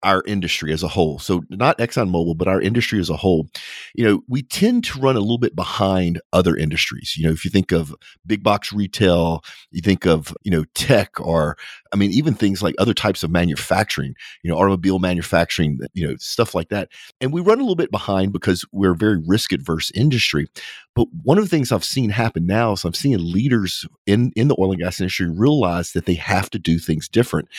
our 0.04 0.24
industry 0.28 0.72
as 0.72 0.84
a 0.84 0.88
whole. 0.88 1.18
So 1.20 1.44
not 1.50 1.78
ExxonMobil, 1.80 2.38
but 2.38 2.48
our 2.48 2.62
industry 2.62 3.00
as 3.00 3.10
a 3.10 3.18
whole. 3.18 3.50
You 3.96 4.06
know, 4.06 4.22
we 4.28 4.44
tend 4.44 4.84
to 4.86 5.00
run 5.00 5.16
a 5.16 5.22
little 5.22 5.40
bit 5.40 5.56
behind 5.56 6.22
other 6.32 6.56
industries. 6.56 7.16
You 7.18 7.26
know, 7.26 7.34
if 7.34 7.44
you 7.44 7.50
think 7.52 7.72
of 7.72 7.96
big 8.26 8.44
box 8.44 8.72
retail, 8.72 9.44
you 9.72 9.82
think 9.82 10.06
of, 10.06 10.36
you 10.44 10.52
know, 10.52 10.66
tech 10.76 11.20
or 11.20 11.58
I 11.92 11.96
mean, 11.96 12.12
even 12.12 12.36
things 12.36 12.62
like 12.62 12.76
other 12.78 12.94
types 12.94 13.24
of 13.24 13.32
manufacturing, 13.32 14.14
you 14.44 14.52
know, 14.52 14.58
automobile 14.58 15.00
manufacturing, 15.00 15.80
you 15.94 16.08
know, 16.08 16.16
stuff 16.20 16.54
like 16.54 16.70
that. 16.70 16.90
And 17.20 17.34
we 17.34 17.42
run 17.42 17.58
a 17.58 17.64
little 17.64 17.76
bit 17.76 17.92
behind 17.92 18.34
because 18.34 18.66
we're 18.72 18.94
a 18.94 18.98
very 18.98 19.22
risk 19.26 19.52
adverse 19.52 19.92
industry. 19.92 20.48
But 20.96 21.08
one 21.24 21.38
of 21.38 21.44
the 21.44 21.50
things 21.50 21.72
I've 21.72 21.84
seen 21.84 22.10
happen 22.10 22.46
now 22.46 22.74
is 22.74 22.86
I'm 22.86 22.94
seeing 22.94 23.20
leaders 23.20 23.86
in, 24.06 24.32
in 24.36 24.48
the 24.48 24.56
oil 24.60 24.72
and 24.72 24.82
gas 24.82 25.00
industry 25.00 25.30
realize 25.30 25.94
that 25.94 26.06
they 26.06 26.16
have 26.16 26.50
to 26.52 26.60
do 26.60 26.78
things 26.78 27.08
different. 27.08 27.50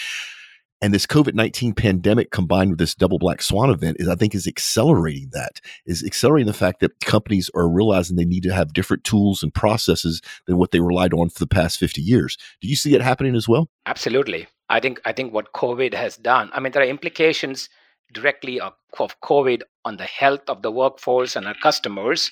And 0.81 0.95
this 0.95 1.07
COVID 1.07 1.35
19 1.35 1.75
pandemic 1.75 2.31
combined 2.31 2.71
with 2.71 2.79
this 2.79 2.95
double 2.95 3.19
black 3.19 3.43
swan 3.43 3.71
event 3.71 3.97
is, 3.99 4.09
I 4.09 4.15
think, 4.15 4.35
is 4.35 4.47
accelerating 4.47 5.31
that, 5.33 5.61
is 5.87 6.05
accelerating 6.05 6.47
the 6.47 6.53
fact 6.53 6.81
that 6.81 7.01
companies 7.01 7.51
are 7.55 7.69
realizing 7.69 8.17
they 8.17 8.25
need 8.25 8.45
to 8.45 8.55
have 8.55 8.73
different 8.73 9.03
tools 9.03 9.43
and 9.43 9.53
processes 9.53 10.23
than 10.47 10.57
what 10.57 10.71
they 10.71 10.81
relied 10.81 11.13
on 11.13 11.31
for 11.31 11.41
the 11.41 11.49
past 11.49 11.79
50 11.79 12.01
years. 12.01 12.39
Do 12.61 12.69
you 12.69 12.77
see 12.77 12.95
it 12.95 13.03
happening 13.03 13.35
as 13.35 13.49
well? 13.49 13.69
Absolutely. 13.87 14.47
I 14.69 14.81
think, 14.81 15.01
I 15.05 15.13
think 15.13 15.33
what 15.33 15.53
COVID 15.53 15.95
has 15.95 16.17
done, 16.17 16.51
I 16.53 16.61
mean, 16.61 16.73
there 16.73 16.83
are 16.83 16.87
implications 16.87 17.69
directly 18.13 18.61
of 18.61 18.75
COVID 18.97 19.63
on 19.85 19.97
the 19.97 20.05
health 20.05 20.49
of 20.49 20.63
the 20.63 20.71
workforce 20.71 21.37
and 21.37 21.47
our 21.47 21.55
customers, 21.55 22.31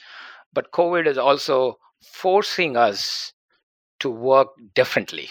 but 0.53 0.73
COVID 0.73 1.07
is 1.07 1.19
also 1.19 1.79
forcing 2.03 2.77
us 2.77 3.33
to 4.01 4.11
work 4.11 4.49
differently. 4.75 5.31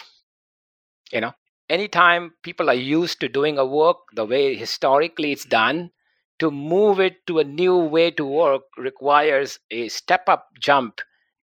You 1.12 1.20
know, 1.20 1.32
anytime 1.68 2.34
people 2.42 2.70
are 2.70 2.74
used 2.74 3.20
to 3.20 3.28
doing 3.28 3.58
a 3.58 3.66
work 3.66 3.98
the 4.14 4.24
way 4.24 4.54
historically 4.54 5.32
it's 5.32 5.44
done, 5.44 5.90
to 6.38 6.50
move 6.50 7.00
it 7.00 7.26
to 7.26 7.38
a 7.38 7.44
new 7.44 7.76
way 7.76 8.10
to 8.10 8.24
work 8.24 8.62
requires 8.76 9.58
a 9.70 9.88
step 9.88 10.28
up 10.28 10.48
jump 10.60 11.00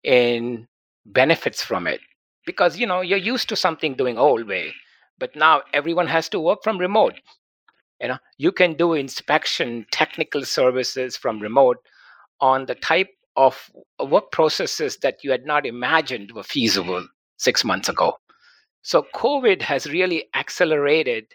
in 0.03 0.67
benefits 1.05 1.63
from 1.63 1.87
it. 1.87 2.01
Because 2.45 2.77
you 2.79 2.87
know, 2.87 3.01
you're 3.01 3.17
used 3.17 3.49
to 3.49 3.55
something 3.55 3.95
doing 3.95 4.17
old 4.17 4.47
way, 4.47 4.73
but 5.19 5.35
now 5.35 5.61
everyone 5.73 6.07
has 6.07 6.29
to 6.29 6.39
work 6.39 6.63
from 6.63 6.77
remote. 6.79 7.15
You 8.01 8.09
know, 8.09 8.17
you 8.37 8.51
can 8.51 8.73
do 8.75 8.93
inspection, 8.93 9.85
technical 9.91 10.45
services 10.45 11.17
from 11.17 11.39
remote 11.39 11.77
on 12.41 12.65
the 12.65 12.75
type 12.75 13.09
of 13.35 13.69
work 13.99 14.31
processes 14.31 14.97
that 14.97 15.23
you 15.23 15.31
had 15.31 15.45
not 15.45 15.65
imagined 15.65 16.31
were 16.33 16.43
feasible 16.43 17.07
six 17.37 17.63
months 17.63 17.89
ago. 17.89 18.17
So 18.81 19.05
COVID 19.13 19.61
has 19.61 19.85
really 19.85 20.25
accelerated 20.35 21.25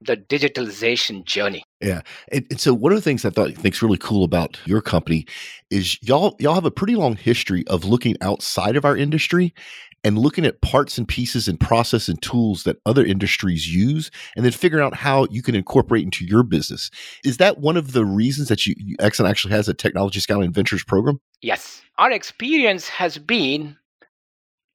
the 0.00 0.16
digitalization 0.16 1.24
journey. 1.24 1.62
Yeah. 1.80 2.02
And, 2.30 2.46
and, 2.50 2.60
so 2.60 2.74
one 2.74 2.92
of 2.92 2.98
the 2.98 3.02
things 3.02 3.24
I 3.24 3.30
thought 3.30 3.52
think's 3.52 3.82
really 3.82 3.96
cool 3.96 4.24
about 4.24 4.58
your 4.66 4.82
company 4.82 5.26
is 5.70 6.00
y'all 6.02 6.36
y'all 6.38 6.54
have 6.54 6.66
a 6.66 6.70
pretty 6.70 6.96
long 6.96 7.16
history 7.16 7.66
of 7.68 7.84
looking 7.84 8.14
outside 8.20 8.76
of 8.76 8.84
our 8.84 8.96
industry 8.96 9.54
and 10.04 10.18
looking 10.18 10.44
at 10.44 10.60
parts 10.60 10.98
and 10.98 11.08
pieces 11.08 11.48
and 11.48 11.58
process 11.58 12.08
and 12.08 12.20
tools 12.20 12.64
that 12.64 12.76
other 12.84 13.04
industries 13.04 13.74
use 13.74 14.10
and 14.36 14.44
then 14.44 14.52
figuring 14.52 14.84
out 14.84 14.94
how 14.94 15.26
you 15.30 15.42
can 15.42 15.54
incorporate 15.54 16.04
into 16.04 16.24
your 16.24 16.42
business. 16.42 16.90
Is 17.24 17.38
that 17.38 17.58
one 17.58 17.76
of 17.76 17.92
the 17.92 18.04
reasons 18.04 18.48
that 18.48 18.66
you 18.66 18.74
Exxon 18.98 19.28
actually 19.28 19.54
has 19.54 19.68
a 19.68 19.74
technology 19.74 20.20
scaling 20.20 20.52
ventures 20.52 20.84
program? 20.84 21.20
Yes. 21.40 21.82
Our 21.98 22.10
experience 22.10 22.88
has 22.88 23.16
been 23.16 23.76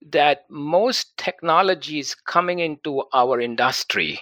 that 0.10 0.46
most 0.50 1.15
technologies 1.17 2.15
coming 2.15 2.60
into 2.60 3.03
our 3.13 3.39
industry 3.39 4.20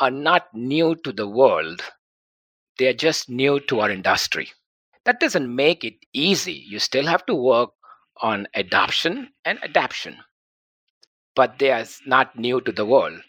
are 0.00 0.10
not 0.10 0.54
new 0.54 0.94
to 0.96 1.12
the 1.12 1.26
world, 1.28 1.82
they're 2.78 2.94
just 2.94 3.28
new 3.28 3.60
to 3.60 3.80
our 3.80 3.90
industry. 3.90 4.52
That 5.04 5.20
doesn't 5.20 5.54
make 5.54 5.84
it 5.84 5.96
easy. 6.12 6.52
You 6.52 6.78
still 6.78 7.06
have 7.06 7.26
to 7.26 7.34
work 7.34 7.70
on 8.22 8.46
adoption 8.54 9.30
and 9.44 9.58
adaptation, 9.64 10.18
but 11.34 11.58
they 11.58 11.70
are 11.72 11.86
not 12.06 12.38
new 12.38 12.60
to 12.60 12.72
the 12.72 12.86
world. 12.86 13.20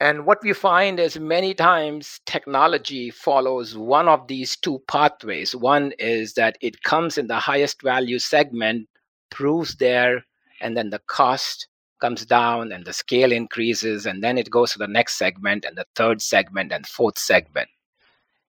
And 0.00 0.26
what 0.26 0.38
we 0.42 0.52
find 0.52 1.00
is 1.00 1.18
many 1.18 1.54
times 1.54 2.20
technology 2.24 3.10
follows 3.10 3.76
one 3.76 4.08
of 4.08 4.28
these 4.28 4.56
two 4.56 4.80
pathways. 4.86 5.56
One 5.56 5.92
is 5.98 6.34
that 6.34 6.56
it 6.60 6.82
comes 6.82 7.18
in 7.18 7.26
the 7.26 7.40
highest 7.40 7.82
value 7.82 8.20
segment, 8.20 8.88
proves 9.30 9.76
their 9.76 10.24
and 10.60 10.76
then 10.76 10.90
the 10.90 11.00
cost 11.08 11.68
comes 12.00 12.24
down 12.26 12.72
and 12.72 12.84
the 12.84 12.92
scale 12.92 13.32
increases 13.32 14.06
and 14.06 14.22
then 14.22 14.38
it 14.38 14.50
goes 14.50 14.72
to 14.72 14.78
the 14.78 14.86
next 14.86 15.18
segment 15.18 15.64
and 15.64 15.76
the 15.76 15.86
third 15.96 16.22
segment 16.22 16.72
and 16.72 16.86
fourth 16.86 17.18
segment 17.18 17.68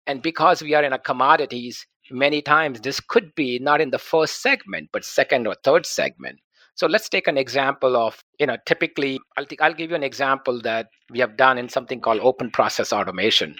and 0.06 0.22
because 0.22 0.62
we 0.62 0.74
are 0.74 0.84
in 0.84 0.92
a 0.92 0.98
commodities 0.98 1.86
many 2.10 2.42
times 2.42 2.80
this 2.80 3.00
could 3.00 3.34
be 3.34 3.58
not 3.58 3.80
in 3.80 3.90
the 3.90 3.98
first 3.98 4.42
segment 4.42 4.88
but 4.92 5.04
second 5.04 5.46
or 5.46 5.54
third 5.64 5.86
segment 5.86 6.38
So 6.74 6.86
let's 6.86 7.08
take 7.08 7.28
an 7.28 7.36
example 7.38 7.96
of, 7.96 8.22
you 8.38 8.46
know, 8.46 8.56
typically 8.66 9.20
I'll, 9.36 9.46
t- 9.46 9.58
I'll 9.60 9.74
give 9.74 9.90
you 9.90 9.96
an 9.96 10.02
example 10.02 10.60
that 10.62 10.88
we 11.10 11.20
have 11.20 11.36
done 11.36 11.58
in 11.58 11.68
something 11.68 12.00
called 12.00 12.20
open 12.20 12.50
process 12.50 12.92
automation. 12.92 13.56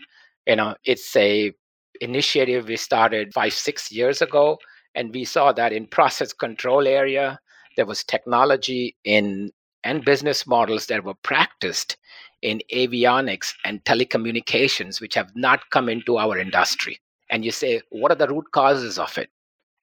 You 0.46 0.56
know, 0.56 0.75
it's 0.84 1.14
a 1.16 1.52
initiative 2.00 2.68
we 2.68 2.76
started 2.76 3.32
five, 3.34 3.52
six 3.52 3.92
years 3.92 4.22
ago. 4.22 4.58
And 4.94 5.14
we 5.14 5.25
saw 5.25 5.52
that 5.52 5.72
in 5.72 5.87
process 5.87 6.32
control 6.32 6.87
area, 6.87 7.38
there 7.76 7.87
was 7.87 8.05
technology 8.05 8.97
in 9.05 9.50
and 9.85 10.05
business 10.05 10.47
models 10.47 10.87
that 10.87 11.05
were 11.05 11.14
practiced 11.23 11.97
in 12.41 12.61
avionics 12.73 13.55
and 13.64 13.85
telecommunications, 13.85 15.00
which 15.00 15.14
have 15.14 15.31
not 15.35 15.71
come 15.71 15.88
into 15.88 16.19
our 16.19 16.38
industry. 16.38 17.00
And 17.31 17.45
you 17.45 17.50
say, 17.50 17.81
what 17.91 18.12
are 18.12 18.17
the 18.17 18.29
root 18.29 18.47
causes 18.52 18.99
of 18.99 19.17
it? 19.19 19.31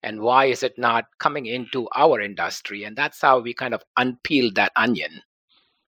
And 0.03 0.21
why 0.21 0.45
is 0.45 0.63
it 0.63 0.77
not 0.77 1.05
coming 1.19 1.45
into 1.45 1.89
our 1.95 2.21
industry? 2.21 2.83
And 2.85 2.95
that's 2.95 3.21
how 3.21 3.39
we 3.39 3.53
kind 3.53 3.73
of 3.73 3.83
unpeeled 3.97 4.55
that 4.55 4.71
onion 4.75 5.21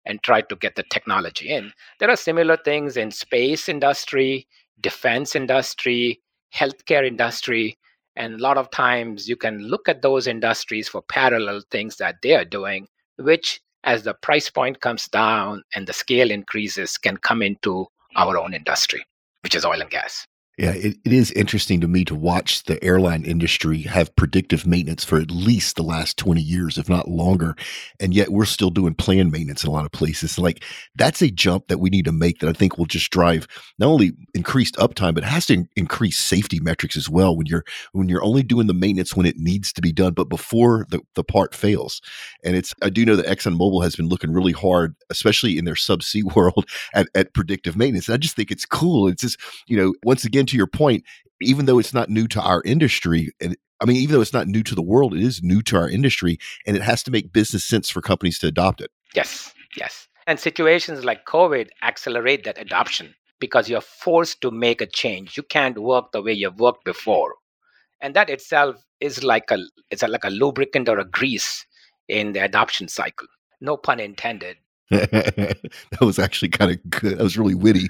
and 0.06 0.22
tried 0.22 0.50
to 0.50 0.56
get 0.58 0.76
the 0.76 0.84
technology 0.84 1.50
in. 1.50 1.72
There 2.00 2.10
are 2.10 2.18
similar 2.18 2.58
things 2.58 2.98
in 2.98 3.12
space 3.12 3.70
industry, 3.70 4.48
defense 4.82 5.36
industry, 5.36 6.22
healthcare 6.54 7.08
industry, 7.08 7.78
and 8.16 8.36
a 8.36 8.44
lot 8.44 8.58
of 8.58 8.72
times 8.72 9.28
you 9.28 9.36
can 9.36 9.60
look 9.60 9.90
at 9.90 10.02
those 10.02 10.28
industries 10.28 10.88
for 10.88 11.02
parallel 11.02 11.62
things 11.72 11.98
that 11.98 12.18
they 12.22 12.36
are 12.36 12.46
doing, 12.46 12.88
which 13.18 13.62
as 13.84 14.04
the 14.04 14.14
price 14.14 14.50
point 14.50 14.80
comes 14.82 15.08
down 15.08 15.64
and 15.76 15.88
the 15.88 15.94
scale 15.94 16.32
increases 16.32 16.98
can 16.98 17.18
come 17.18 17.42
into 17.42 17.88
our 18.16 18.38
own 18.38 18.54
industry, 18.54 19.06
which 19.42 19.56
is 19.56 19.66
oil 19.66 19.82
and 19.82 19.90
gas. 19.90 20.28
Yeah, 20.58 20.74
it, 20.74 20.98
it 21.04 21.12
is 21.12 21.32
interesting 21.32 21.82
to 21.82 21.88
me 21.88 22.06
to 22.06 22.14
watch 22.14 22.66
the 22.66 22.82
airline 22.84 23.26
industry 23.26 23.82
have 23.84 24.16
predictive 24.16 24.68
maintenance 24.68 25.04
for 25.04 25.18
at 25.18 25.32
least 25.32 25.76
the 25.76 25.84
last 25.84 26.16
20 26.18 26.42
years, 26.42 26.78
if 26.78 26.88
not 26.88 27.08
longer. 27.08 27.56
And 28.00 28.14
yet 28.14 28.30
we're 28.30 28.46
still 28.46 28.70
doing 28.70 28.94
planned 28.94 29.32
maintenance 29.32 29.64
in 29.64 29.70
a 29.70 29.74
lot 29.74 29.86
of 29.86 29.92
places. 29.92 30.38
Like 30.38 30.64
that's 30.94 31.24
a 31.24 31.32
jump 31.32 31.70
that 31.70 31.80
we 31.80 31.90
need 31.90 32.06
to 32.06 32.12
make 32.12 32.40
that 32.40 32.50
I 32.50 32.54
think 32.54 32.78
will 32.78 32.86
just 32.86 33.10
drive 33.10 33.48
not 33.80 33.88
only 33.88 34.12
increased 34.36 34.76
uptime, 34.76 35.16
but 35.16 35.24
has 35.24 35.48
to 35.48 35.66
increase 35.76 36.20
safety 36.20 36.60
metrics 36.60 36.96
as 36.96 37.10
well 37.10 37.36
when 37.36 37.48
you're 37.48 37.64
when 37.94 38.08
you're 38.08 38.24
only 38.24 38.44
doing 38.44 38.68
the 38.68 38.76
maintenance 38.76 39.16
when 39.16 39.26
it 39.26 39.38
needs 39.38 39.74
to 39.74 39.82
be 39.82 39.92
done, 39.92 40.14
but 40.14 40.30
before 40.30 40.86
the, 40.90 41.00
the 41.16 41.24
part 41.24 41.56
fails. 41.56 42.00
And 42.44 42.56
it's 42.56 42.76
I 42.84 42.92
do 42.92 43.06
know 43.06 43.16
that 43.16 43.26
ExxonMobil 43.26 43.84
has 43.84 43.96
been 43.96 44.08
looking 44.08 44.32
really 44.32 44.52
hard, 44.52 44.96
especially 45.10 45.58
in 45.58 45.66
their 45.66 45.74
subsea 45.74 46.24
world, 46.36 46.70
at, 46.94 47.08
at 47.16 47.34
predictive 47.34 47.76
maintenance. 47.76 48.08
And 48.08 48.14
I 48.14 48.18
just 48.18 48.36
think 48.36 48.52
it's 48.52 48.68
cool. 48.68 49.08
It's 49.08 49.24
just, 49.24 49.40
you 49.66 49.78
know, 49.78 49.96
once 50.04 50.24
again, 50.26 50.43
to 50.48 50.58
your 50.58 50.68
point, 50.68 51.04
even 51.42 51.66
though 51.66 51.80
it's 51.80 51.94
not 51.94 52.10
new 52.10 52.28
to 52.30 52.42
our 52.42 52.62
industry, 52.64 53.32
and 53.42 53.56
I 53.82 53.86
mean, 53.86 53.98
even 53.98 54.16
though 54.16 54.22
it's 54.22 54.34
not 54.34 54.48
new 54.48 54.64
to 54.64 54.76
the 54.76 54.82
world, 54.82 55.14
it 55.14 55.22
is 55.22 55.44
new 55.44 55.62
to 55.64 55.78
our 55.78 55.90
industry, 55.90 56.38
and 56.66 56.78
it 56.78 56.82
has 56.82 57.04
to 57.04 57.12
make 57.12 57.34
business 57.34 57.66
sense 57.66 57.90
for 57.90 58.02
companies 58.02 58.40
to 58.40 58.48
adopt 58.48 58.82
it. 58.82 58.92
Yes, 59.14 59.54
yes. 59.78 60.08
And 60.26 60.40
situations 60.40 61.04
like 61.04 61.26
COVID 61.26 61.68
accelerate 61.82 62.46
that 62.46 62.58
adoption 62.58 63.16
because 63.40 63.70
you're 63.70 63.82
forced 63.82 64.40
to 64.42 64.52
make 64.52 64.80
a 64.80 64.86
change. 64.86 65.36
You 65.36 65.44
can't 65.44 65.78
work 65.78 66.14
the 66.14 66.22
way 66.22 66.32
you've 66.32 66.62
worked 66.62 66.86
before. 66.86 67.36
And 68.00 68.16
that 68.16 68.30
itself 68.30 68.78
is 69.02 69.22
like 69.22 69.52
a 69.52 69.58
it's 69.90 70.04
a, 70.04 70.08
like 70.08 70.24
a 70.24 70.30
lubricant 70.30 70.88
or 70.88 70.98
a 71.00 71.06
grease 71.06 71.66
in 72.08 72.32
the 72.32 72.40
adoption 72.40 72.88
cycle. 72.88 73.28
No 73.60 73.76
pun 73.76 74.00
intended. 74.00 74.58
that 74.90 76.00
was 76.00 76.20
actually 76.20 76.50
kind 76.50 76.72
of 76.72 76.90
good. 76.90 77.18
That 77.18 77.24
was 77.24 77.38
really 77.38 77.56
witty. 77.56 77.90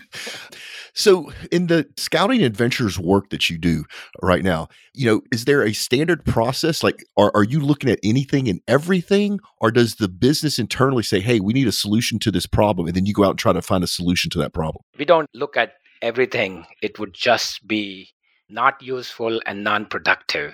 So, 0.95 1.31
in 1.51 1.67
the 1.67 1.87
scouting 1.97 2.43
adventures 2.43 2.99
work 2.99 3.31
that 3.31 3.49
you 3.49 3.57
do 3.57 3.85
right 4.21 4.43
now, 4.43 4.67
you 4.93 5.07
know, 5.07 5.21
is 5.31 5.45
there 5.45 5.63
a 5.63 5.73
standard 5.73 6.23
process? 6.23 6.83
Like, 6.83 7.03
are, 7.17 7.31
are 7.33 7.43
you 7.43 7.59
looking 7.59 7.89
at 7.89 7.99
anything 8.03 8.47
and 8.47 8.61
everything, 8.67 9.39
or 9.59 9.71
does 9.71 9.95
the 9.95 10.07
business 10.07 10.59
internally 10.59 11.01
say, 11.01 11.19
"Hey, 11.19 11.39
we 11.39 11.51
need 11.53 11.67
a 11.67 11.71
solution 11.71 12.19
to 12.19 12.31
this 12.31 12.45
problem," 12.45 12.85
and 12.87 12.95
then 12.95 13.07
you 13.07 13.13
go 13.13 13.23
out 13.23 13.31
and 13.31 13.39
try 13.39 13.53
to 13.53 13.61
find 13.61 13.83
a 13.83 13.87
solution 13.87 14.29
to 14.31 14.37
that 14.39 14.53
problem? 14.53 14.83
We 14.99 15.05
don't 15.05 15.29
look 15.33 15.57
at 15.57 15.73
everything. 16.03 16.65
It 16.83 16.99
would 16.99 17.13
just 17.15 17.67
be 17.67 18.09
not 18.47 18.79
useful 18.79 19.41
and 19.47 19.63
non-productive. 19.63 20.53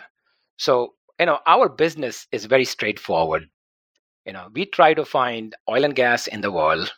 So, 0.58 0.93
you 1.19 1.25
know, 1.25 1.39
our 1.48 1.67
business 1.67 2.27
is 2.31 2.46
very 2.46 2.65
straightforward. 2.65 3.50
You 4.25 4.34
know, 4.34 4.48
we 4.53 4.65
try 4.65 4.93
to 4.93 5.03
find 5.03 5.53
oil 5.69 5.84
and 5.84 5.96
gas 5.96 6.27
in 6.27 6.39
the 6.39 6.51
world, 6.51 6.93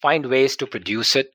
find 0.00 0.26
ways 0.26 0.56
to 0.56 0.66
produce 0.66 1.16
it, 1.16 1.32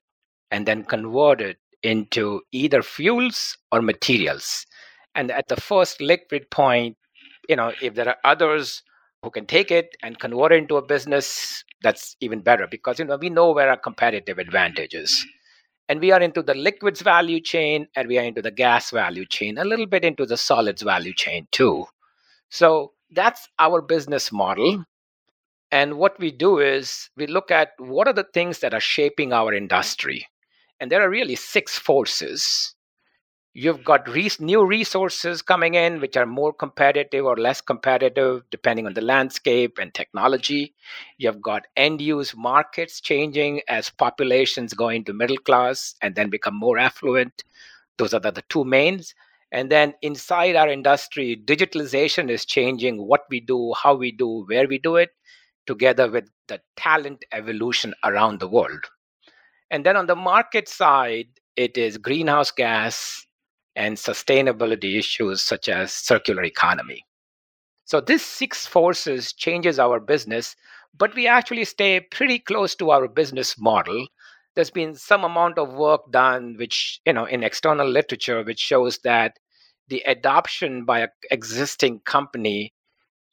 and 0.50 0.66
then 0.66 0.84
convert 0.84 1.40
it 1.40 1.58
into 1.82 2.42
either 2.52 2.82
fuels 2.82 3.56
or 3.70 3.82
materials. 3.82 4.66
And 5.14 5.30
at 5.30 5.48
the 5.48 5.60
first 5.60 6.00
liquid 6.00 6.50
point, 6.50 6.96
you 7.48 7.56
know, 7.56 7.72
if 7.80 7.94
there 7.94 8.08
are 8.08 8.16
others 8.24 8.82
who 9.22 9.30
can 9.30 9.46
take 9.46 9.70
it 9.70 9.96
and 10.02 10.18
convert 10.18 10.52
it 10.52 10.56
into 10.56 10.76
a 10.76 10.82
business, 10.86 11.64
that's 11.82 12.16
even 12.20 12.40
better 12.40 12.66
because 12.68 12.98
you 12.98 13.04
know 13.04 13.16
we 13.16 13.30
know 13.30 13.52
where 13.52 13.68
our 13.70 13.76
competitive 13.76 14.38
advantage 14.38 14.94
is. 14.94 15.26
And 15.88 16.00
we 16.00 16.12
are 16.12 16.20
into 16.20 16.42
the 16.42 16.54
liquids 16.54 17.00
value 17.00 17.40
chain 17.40 17.88
and 17.96 18.08
we 18.08 18.18
are 18.18 18.24
into 18.24 18.42
the 18.42 18.50
gas 18.50 18.90
value 18.90 19.24
chain, 19.24 19.56
a 19.56 19.64
little 19.64 19.86
bit 19.86 20.04
into 20.04 20.26
the 20.26 20.36
solids 20.36 20.82
value 20.82 21.14
chain 21.14 21.48
too. 21.50 21.86
So 22.50 22.92
that's 23.10 23.48
our 23.58 23.80
business 23.80 24.30
model. 24.30 24.84
And 25.70 25.98
what 25.98 26.18
we 26.18 26.30
do 26.30 26.58
is 26.58 27.10
we 27.16 27.26
look 27.26 27.50
at 27.50 27.70
what 27.78 28.06
are 28.06 28.12
the 28.12 28.28
things 28.34 28.60
that 28.60 28.74
are 28.74 28.80
shaping 28.80 29.32
our 29.32 29.52
industry. 29.54 30.26
And 30.80 30.90
there 30.90 31.02
are 31.02 31.10
really 31.10 31.36
six 31.36 31.78
forces. 31.78 32.74
You've 33.54 33.82
got 33.82 34.06
new 34.38 34.64
resources 34.64 35.42
coming 35.42 35.74
in, 35.74 36.00
which 36.00 36.16
are 36.16 36.26
more 36.26 36.52
competitive 36.52 37.24
or 37.24 37.36
less 37.36 37.60
competitive, 37.60 38.42
depending 38.50 38.86
on 38.86 38.94
the 38.94 39.00
landscape 39.00 39.78
and 39.80 39.92
technology. 39.92 40.74
You've 41.16 41.42
got 41.42 41.66
end 41.76 42.00
use 42.00 42.36
markets 42.36 43.00
changing 43.00 43.62
as 43.66 43.90
populations 43.90 44.74
go 44.74 44.90
into 44.90 45.12
middle 45.12 45.38
class 45.38 45.96
and 46.00 46.14
then 46.14 46.30
become 46.30 46.54
more 46.54 46.78
affluent. 46.78 47.42
Those 47.96 48.14
are 48.14 48.20
the, 48.20 48.30
the 48.30 48.42
two 48.48 48.64
mains. 48.64 49.14
And 49.50 49.72
then 49.72 49.94
inside 50.02 50.54
our 50.54 50.68
industry, 50.68 51.42
digitalization 51.44 52.30
is 52.30 52.44
changing 52.44 53.04
what 53.04 53.22
we 53.28 53.40
do, 53.40 53.72
how 53.82 53.94
we 53.94 54.12
do, 54.12 54.44
where 54.46 54.68
we 54.68 54.78
do 54.78 54.96
it, 54.96 55.10
together 55.66 56.08
with 56.08 56.28
the 56.46 56.60
talent 56.76 57.24
evolution 57.32 57.94
around 58.04 58.38
the 58.38 58.48
world. 58.48 58.84
And 59.70 59.84
then 59.84 59.96
on 59.96 60.06
the 60.06 60.16
market 60.16 60.68
side, 60.68 61.28
it 61.56 61.76
is 61.76 61.98
greenhouse 61.98 62.50
gas 62.50 63.26
and 63.76 63.96
sustainability 63.96 64.98
issues 64.98 65.42
such 65.42 65.68
as 65.68 65.92
circular 65.92 66.42
economy. 66.42 67.04
So 67.84 68.00
this 68.00 68.24
six 68.24 68.66
forces 68.66 69.32
changes 69.32 69.78
our 69.78 70.00
business, 70.00 70.54
but 70.96 71.14
we 71.14 71.26
actually 71.26 71.64
stay 71.64 72.00
pretty 72.00 72.38
close 72.38 72.74
to 72.76 72.90
our 72.90 73.08
business 73.08 73.58
model. 73.58 74.06
There's 74.54 74.70
been 74.70 74.94
some 74.94 75.24
amount 75.24 75.58
of 75.58 75.74
work 75.74 76.10
done 76.10 76.56
which, 76.58 77.00
you 77.06 77.12
know, 77.12 77.24
in 77.24 77.44
external 77.44 77.88
literature 77.88 78.42
which 78.42 78.58
shows 78.58 78.98
that 79.04 79.38
the 79.88 80.02
adoption 80.06 80.84
by 80.84 81.00
an 81.00 81.08
existing 81.30 82.00
company 82.00 82.74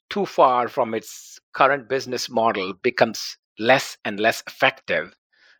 too 0.08 0.24
far 0.24 0.68
from 0.68 0.94
its 0.94 1.38
current 1.52 1.88
business 1.88 2.30
model 2.30 2.72
becomes 2.82 3.36
less 3.58 3.98
and 4.04 4.20
less 4.20 4.42
effective 4.46 5.14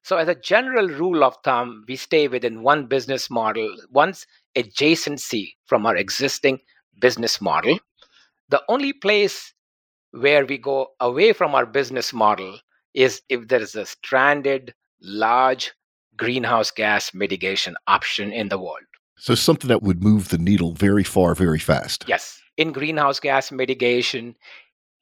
so, 0.07 0.19
as 0.19 0.29
a 0.29 0.37
general 0.37 0.87
rule 0.87 1.25
of 1.25 1.37
thumb, 1.43 1.85
we 1.89 1.97
stay 1.97 2.29
within 2.29 2.63
one 2.63 2.87
business 2.87 3.29
model, 3.29 3.77
one's 3.91 4.25
adjacency 4.55 5.55
from 5.65 5.85
our 5.85 5.97
existing 5.97 6.61
business 7.01 7.41
model. 7.41 7.81
The 8.49 8.63
only 8.69 8.93
place 8.93 9.53
where 10.13 10.47
we 10.47 10.59
go 10.59 10.91
away 11.01 11.33
from 11.33 11.57
our 11.57 11.67
business 11.67 12.13
model 12.13 12.61
is 12.95 13.21
if 13.29 13.49
there 13.49 13.61
is 13.61 13.75
a 13.75 13.85
stranded, 13.85 14.75
large 15.03 15.73
greenhouse 16.17 16.71
gas 16.71 17.13
mitigation 17.13 17.75
option 17.89 18.31
in 18.31 18.49
the 18.49 18.59
world. 18.59 18.87
So, 19.19 19.35
something 19.35 19.67
that 19.67 19.83
would 19.83 20.05
move 20.05 20.29
the 20.29 20.39
needle 20.39 20.71
very 20.71 21.03
far, 21.03 21.35
very 21.35 21.59
fast. 21.59 22.05
Yes. 22.07 22.41
In 22.57 22.71
greenhouse 22.71 23.19
gas 23.19 23.51
mitigation, 23.51 24.37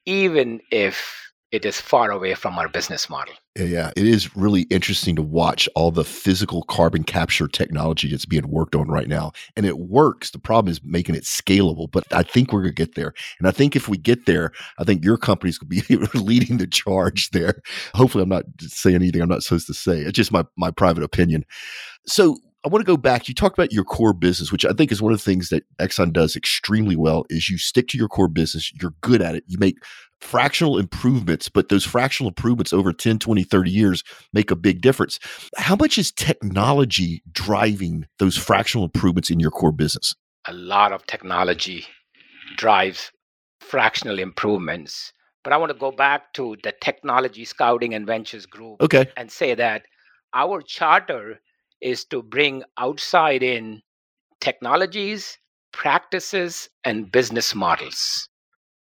even 0.07 0.63
if 0.71 1.24
it 1.55 1.65
is 1.65 1.81
far 1.81 2.11
away 2.11 2.35
from 2.35 2.59
our 2.59 2.69
business 2.69 3.09
model. 3.09 3.33
Yeah, 3.57 3.93
it 3.97 4.05
is 4.05 4.37
really 4.37 4.63
interesting 4.63 5.15
to 5.15 5.23
watch 5.23 5.69
all 5.77 5.93
the 5.93 6.05
physical 6.05 6.65
carbon 6.65 7.05
capture 7.05 7.47
technology 7.47 8.11
that's 8.11 8.27
being 8.27 8.49
worked 8.49 8.75
on 8.75 8.89
right 8.89 9.07
now. 9.07 9.31
And 9.57 9.65
it 9.65 9.79
works. 9.79 10.33
The 10.33 10.41
problem 10.41 10.73
is 10.73 10.81
making 10.83 11.15
it 11.15 11.23
scalable, 11.23 11.89
but 11.89 12.03
I 12.13 12.25
think 12.25 12.53
we're 12.53 12.63
going 12.63 12.75
to 12.75 12.85
get 12.85 12.97
there. 12.97 13.15
And 13.39 13.47
I 13.47 13.53
think 13.53 13.77
if 13.77 13.89
we 13.89 13.97
get 13.97 14.27
there, 14.27 14.51
I 14.81 14.85
think 14.85 15.05
your 15.05 15.17
company's 15.17 15.57
going 15.57 15.81
to 15.81 15.99
be 15.99 16.19
leading 16.19 16.57
the 16.59 16.67
charge 16.67 17.31
there. 17.31 17.63
Hopefully, 17.95 18.25
I'm 18.25 18.29
not 18.29 18.47
saying 18.59 18.97
anything 18.97 19.23
I'm 19.23 19.29
not 19.29 19.45
supposed 19.45 19.69
to 19.69 19.75
say. 19.75 20.01
It's 20.01 20.17
just 20.17 20.33
my, 20.33 20.45
my 20.57 20.73
private 20.73 21.05
opinion. 21.05 21.45
So, 22.05 22.37
I 22.65 22.69
want 22.69 22.81
to 22.81 22.87
go 22.91 22.97
back. 22.97 23.29
You 23.29 23.35
talked 23.35 23.59
about 23.59 23.73
your 23.73 23.85
core 23.85 24.15
business, 24.15 24.51
which 24.51 24.65
I 24.65 24.73
think 24.73 24.91
is 24.91 25.03
one 25.03 25.13
of 25.13 25.19
the 25.19 25.25
things 25.25 25.51
that 25.51 25.65
Exxon 25.79 26.13
does 26.13 26.35
extremely 26.35 26.97
well 26.97 27.25
is 27.29 27.51
you 27.51 27.59
stick 27.59 27.89
to 27.89 27.99
your 27.99 28.09
core 28.09 28.29
business. 28.29 28.73
You're 28.81 28.95
good 29.03 29.21
at 29.21 29.35
it. 29.35 29.45
You 29.47 29.59
make 29.59 29.77
fractional 30.21 30.79
improvements, 30.79 31.51
but 31.51 31.69
those 31.69 31.85
fractional 31.85 32.29
improvements 32.31 32.73
over 32.73 32.93
10, 32.93 33.19
20, 33.19 33.43
30 33.45 33.71
years 33.71 34.03
make 34.33 34.51
a 34.51 34.57
big 34.57 34.81
difference. 34.81 35.19
How 35.59 35.77
much 35.77 35.99
is 35.99 36.11
technology 36.11 37.23
driving 37.31 38.07
those 38.19 38.37
fractional 38.37 38.85
improvements 38.85 39.31
in 39.31 39.41
your 39.41 39.51
core 39.51 39.73
business? 39.73 40.15
A 40.47 40.55
lot 40.55 40.93
of 40.93 41.07
technology 41.07 41.87
drives 42.57 43.11
fractional 43.61 44.19
improvements, 44.19 45.13
But 45.43 45.53
I 45.53 45.59
want 45.59 45.73
to 45.73 45.79
go 45.79 45.91
back 45.93 46.33
to 46.35 46.57
the 46.63 46.73
technology 46.81 47.45
scouting 47.45 47.93
and 47.95 48.07
ventures 48.07 48.47
group 48.47 48.81
Okay. 48.81 49.05
and 49.19 49.31
say 49.31 49.55
that 49.55 49.85
our 50.33 50.63
charter 50.63 51.41
is 51.85 52.05
to 52.07 52.23
bring 52.23 52.65
outside 52.79 53.43
in 53.43 53.83
technologies, 54.41 55.39
practices, 55.73 56.69
and 56.83 57.13
business 57.13 57.55
models 57.55 58.29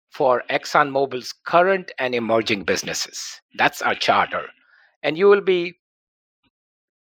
for 0.09 0.43
ExxonMobil's 0.49 1.33
current 1.45 1.91
and 1.99 2.15
emerging 2.15 2.63
businesses. 2.63 3.41
That's 3.57 3.81
our 3.81 3.95
charter. 3.95 4.45
And 5.03 5.17
you 5.17 5.27
will 5.27 5.41
be, 5.41 5.73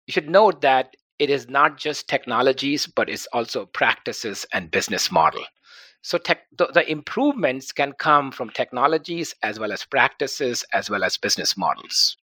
you 0.06 0.12
should 0.12 0.30
note 0.30 0.62
that 0.62 0.96
it 1.18 1.28
is 1.28 1.48
not 1.48 1.76
just 1.76 2.08
technologies, 2.08 2.86
but 2.86 3.10
it's 3.10 3.26
also 3.32 3.66
practices 3.66 4.46
and 4.54 4.70
business 4.70 5.12
model. 5.12 5.44
So 6.02 6.16
tech, 6.16 6.44
the, 6.56 6.68
the 6.68 6.90
improvements 6.90 7.72
can 7.72 7.92
come 7.92 8.30
from 8.30 8.48
technologies 8.50 9.34
as 9.42 9.58
well 9.58 9.70
as 9.70 9.84
practices 9.84 10.64
as 10.72 10.88
well 10.88 11.04
as 11.04 11.18
business 11.18 11.58
models. 11.58 12.16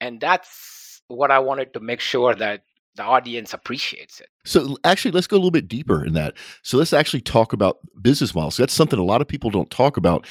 And 0.00 0.20
that's 0.20 0.77
what 1.08 1.30
I 1.30 1.38
wanted 1.38 1.74
to 1.74 1.80
make 1.80 2.00
sure 2.00 2.34
that 2.34 2.62
the 2.96 3.04
audience 3.04 3.54
appreciates 3.54 4.20
it. 4.20 4.28
So 4.44 4.76
actually, 4.84 5.12
let's 5.12 5.26
go 5.26 5.36
a 5.36 5.38
little 5.38 5.50
bit 5.50 5.68
deeper 5.68 6.04
in 6.04 6.14
that. 6.14 6.34
So 6.62 6.76
let's 6.76 6.92
actually 6.92 7.20
talk 7.20 7.52
about 7.52 7.78
business 8.02 8.34
models. 8.34 8.56
That's 8.56 8.74
something 8.74 8.98
a 8.98 9.04
lot 9.04 9.20
of 9.20 9.28
people 9.28 9.50
don't 9.50 9.70
talk 9.70 9.96
about. 9.96 10.26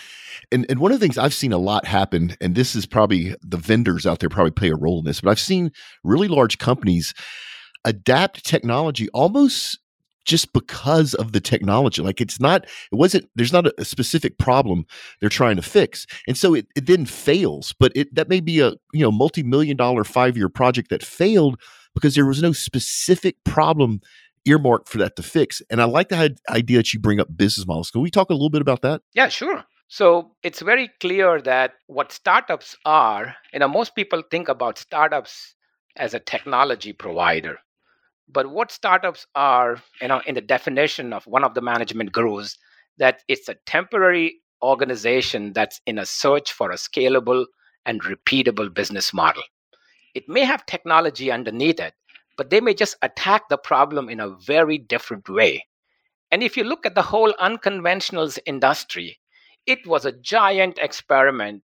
And 0.51 0.65
and 0.69 0.79
one 0.79 0.91
of 0.91 1.00
the 1.00 1.03
things 1.03 1.17
I've 1.17 1.34
seen 1.34 1.53
a 1.53 1.57
lot 1.57 1.86
happen, 1.86 2.36
and 2.41 2.55
this 2.55 2.75
is 2.75 2.86
probably 2.86 3.36
the 3.41 3.57
vendors 3.57 4.05
out 4.05 4.19
there 4.19 4.29
probably 4.29 4.51
play 4.51 4.69
a 4.69 4.75
role 4.75 5.00
in 5.00 5.05
this, 5.05 5.22
but 5.22 5.31
I've 5.31 5.39
seen 5.39 5.72
really 6.03 6.27
large 6.27 6.57
companies 6.57 7.13
adapt 7.86 8.46
technology 8.46 9.07
almost 9.10 9.79
just 10.27 10.53
because 10.53 11.13
of 11.15 11.31
the 11.31 11.39
technology. 11.39 12.01
Like 12.03 12.22
it's 12.22 12.39
not, 12.39 12.65
it 12.65 12.96
wasn't, 12.96 13.27
there's 13.36 13.53
not 13.53 13.65
a, 13.65 13.86
specific 13.88 14.38
problem 14.38 14.86
they're 15.22 15.29
trying 15.29 15.55
to 15.55 15.62
fix. 15.62 16.05
And 16.27 16.38
so 16.38 16.53
it, 16.53 16.67
it 16.75 16.86
then 16.86 17.05
fails, 17.05 17.74
but 17.79 17.93
it 17.96 18.13
that 18.13 18.27
may 18.27 18.41
be 18.41 18.60
a 18.60 18.74
you 18.93 19.01
know 19.01 19.12
multi-million 19.12 19.77
dollar 19.77 20.03
five-year 20.03 20.50
project 20.50 20.89
that 20.89 21.03
failed 21.03 21.60
because 21.93 22.15
there 22.15 22.25
was 22.25 22.41
no 22.41 22.51
specific 22.51 23.41
problem 23.46 24.01
earmarked 24.46 24.89
for 24.89 24.98
that 24.98 25.15
to 25.15 25.24
fix. 25.24 25.62
And 25.69 25.81
I 25.81 25.86
like 25.86 26.10
the 26.10 26.36
idea 26.50 26.77
that 26.77 26.93
you 26.93 27.00
bring 27.00 27.22
up 27.22 27.36
business 27.36 27.65
models. 27.65 27.91
Can 27.91 28.01
we 28.01 28.12
talk 28.12 28.29
a 28.29 28.34
little 28.34 28.50
bit 28.50 28.62
about 28.62 28.81
that? 28.81 29.01
Yeah, 29.13 29.29
sure. 29.29 29.63
So 29.88 30.31
it's 30.43 30.62
very 30.62 30.89
clear 31.00 31.41
that 31.41 31.75
what 31.88 32.12
startups 32.12 32.75
are, 32.84 33.36
you 33.53 33.60
know, 33.60 33.69
most 33.69 33.96
people 33.96 34.22
think 34.29 34.50
about 34.50 34.77
startups 34.77 35.55
as 35.96 36.13
a 36.13 36.19
technology 36.19 36.91
provider. 36.91 37.60
But 38.29 38.50
what 38.50 38.72
startups 38.72 39.25
are, 39.36 39.81
you 40.01 40.10
know, 40.10 40.22
in 40.25 40.36
the 40.36 40.41
definition 40.41 41.13
of 41.13 41.25
one 41.25 41.43
of 41.43 41.53
the 41.53 41.62
management 41.62 42.12
gurus, 42.12 42.57
that 42.98 43.22
it's 43.27 43.48
a 43.48 43.55
temporary 43.65 44.41
organization 44.62 45.53
that's 45.53 45.79
in 45.86 45.98
a 45.98 46.05
search 46.05 46.51
for 46.51 46.72
a 46.72 46.75
scalable 46.75 47.46
and 47.86 48.01
repeatable 48.03 48.74
business 48.74 49.13
model. 49.13 49.43
It 50.13 50.27
may 50.27 50.43
have 50.43 50.65
technology 50.65 51.31
underneath 51.31 51.79
it, 51.79 51.93
but 52.38 52.50
they 52.50 52.60
may 52.60 52.74
just 52.74 52.98
attack 53.01 53.50
the 53.50 53.57
problem 53.57 54.10
in 54.10 54.19
a 54.19 54.29
very 54.29 54.77
different 54.77 55.29
way. 55.29 55.65
And 56.31 56.43
if 56.43 56.57
you 56.57 56.63
look 56.63 56.86
at 56.86 56.96
the 56.96 57.01
whole 57.03 57.34
unconventionals 57.39 58.39
industry, 58.46 59.19
it 59.65 59.86
was 59.86 60.05
a 60.05 60.12
giant 60.12 60.79
experiment 60.79 61.63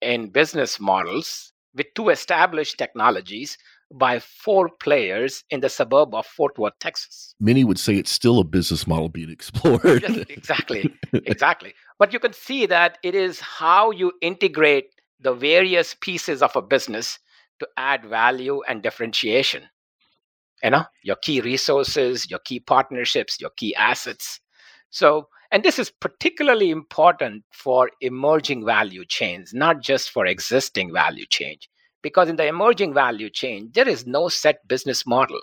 in 0.00 0.30
business 0.30 0.78
models 0.78 1.52
with 1.74 1.86
two 1.94 2.10
established 2.10 2.78
technologies 2.78 3.58
by 3.92 4.18
four 4.18 4.68
players 4.80 5.44
in 5.50 5.60
the 5.60 5.68
suburb 5.68 6.14
of 6.14 6.26
Fort 6.26 6.58
Worth, 6.58 6.78
Texas. 6.80 7.34
Many 7.40 7.64
would 7.64 7.78
say 7.78 7.94
it's 7.94 8.10
still 8.10 8.38
a 8.38 8.44
business 8.44 8.86
model 8.86 9.08
being 9.08 9.30
explored. 9.30 10.02
Yes, 10.02 10.24
exactly, 10.28 10.92
exactly. 11.12 11.74
But 11.98 12.12
you 12.12 12.18
can 12.18 12.32
see 12.32 12.66
that 12.66 12.98
it 13.02 13.14
is 13.14 13.40
how 13.40 13.90
you 13.90 14.12
integrate 14.20 14.86
the 15.20 15.32
various 15.32 15.94
pieces 15.94 16.42
of 16.42 16.54
a 16.56 16.62
business 16.62 17.18
to 17.60 17.68
add 17.76 18.04
value 18.04 18.62
and 18.68 18.82
differentiation. 18.82 19.64
You 20.62 20.70
know, 20.70 20.84
your 21.02 21.16
key 21.16 21.40
resources, 21.40 22.30
your 22.30 22.40
key 22.40 22.60
partnerships, 22.60 23.40
your 23.40 23.50
key 23.56 23.74
assets. 23.76 24.40
So, 24.90 25.28
and 25.52 25.62
this 25.62 25.78
is 25.78 25.90
particularly 25.90 26.70
important 26.70 27.44
for 27.52 27.90
emerging 28.00 28.64
value 28.64 29.04
chains, 29.04 29.52
not 29.54 29.80
just 29.80 30.10
for 30.10 30.26
existing 30.26 30.92
value 30.92 31.26
chain 31.28 31.58
because 32.06 32.28
in 32.28 32.36
the 32.36 32.46
emerging 32.46 32.94
value 32.94 33.28
chain, 33.28 33.68
there 33.74 33.88
is 33.88 34.06
no 34.06 34.28
set 34.28 34.68
business 34.68 35.04
model. 35.04 35.40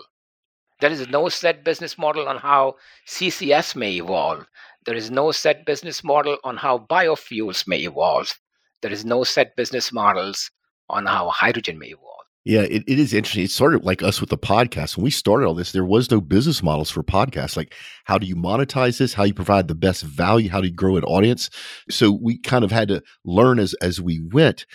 There 0.80 0.90
is 0.90 1.06
no 1.08 1.28
set 1.28 1.62
business 1.62 1.98
model 1.98 2.26
on 2.26 2.38
how 2.38 2.76
CCS 3.06 3.76
may 3.76 3.96
evolve. 3.96 4.46
There 4.86 4.94
is 4.94 5.10
no 5.10 5.30
set 5.30 5.66
business 5.66 6.02
model 6.02 6.38
on 6.42 6.56
how 6.56 6.78
biofuels 6.78 7.68
may 7.68 7.80
evolve. 7.80 8.40
There 8.80 8.90
is 8.90 9.04
no 9.04 9.24
set 9.24 9.54
business 9.56 9.92
models 9.92 10.50
on 10.88 11.04
how 11.04 11.28
hydrogen 11.28 11.78
may 11.78 11.88
evolve. 11.88 12.14
Yeah, 12.46 12.60
it, 12.60 12.84
it 12.86 12.98
is 12.98 13.14
interesting. 13.14 13.44
It's 13.44 13.54
sort 13.54 13.74
of 13.74 13.84
like 13.84 14.02
us 14.02 14.20
with 14.20 14.28
the 14.28 14.36
podcast. 14.36 14.98
When 14.98 15.04
we 15.04 15.10
started 15.10 15.46
all 15.46 15.54
this, 15.54 15.72
there 15.72 15.84
was 15.84 16.10
no 16.10 16.20
business 16.20 16.62
models 16.62 16.90
for 16.90 17.02
podcasts. 17.02 17.56
Like, 17.56 17.74
how 18.04 18.18
do 18.18 18.26
you 18.26 18.36
monetize 18.36 18.98
this? 18.98 19.14
How 19.14 19.22
do 19.22 19.28
you 19.28 19.34
provide 19.34 19.66
the 19.66 19.74
best 19.74 20.02
value? 20.02 20.50
How 20.50 20.60
do 20.60 20.66
you 20.66 20.74
grow 20.74 20.96
an 20.96 21.04
audience? 21.04 21.48
So 21.88 22.12
we 22.12 22.36
kind 22.36 22.62
of 22.62 22.70
had 22.70 22.88
to 22.88 23.02
learn 23.24 23.58
as 23.58 23.72
as 23.80 23.98
we 23.98 24.20
went. 24.20 24.66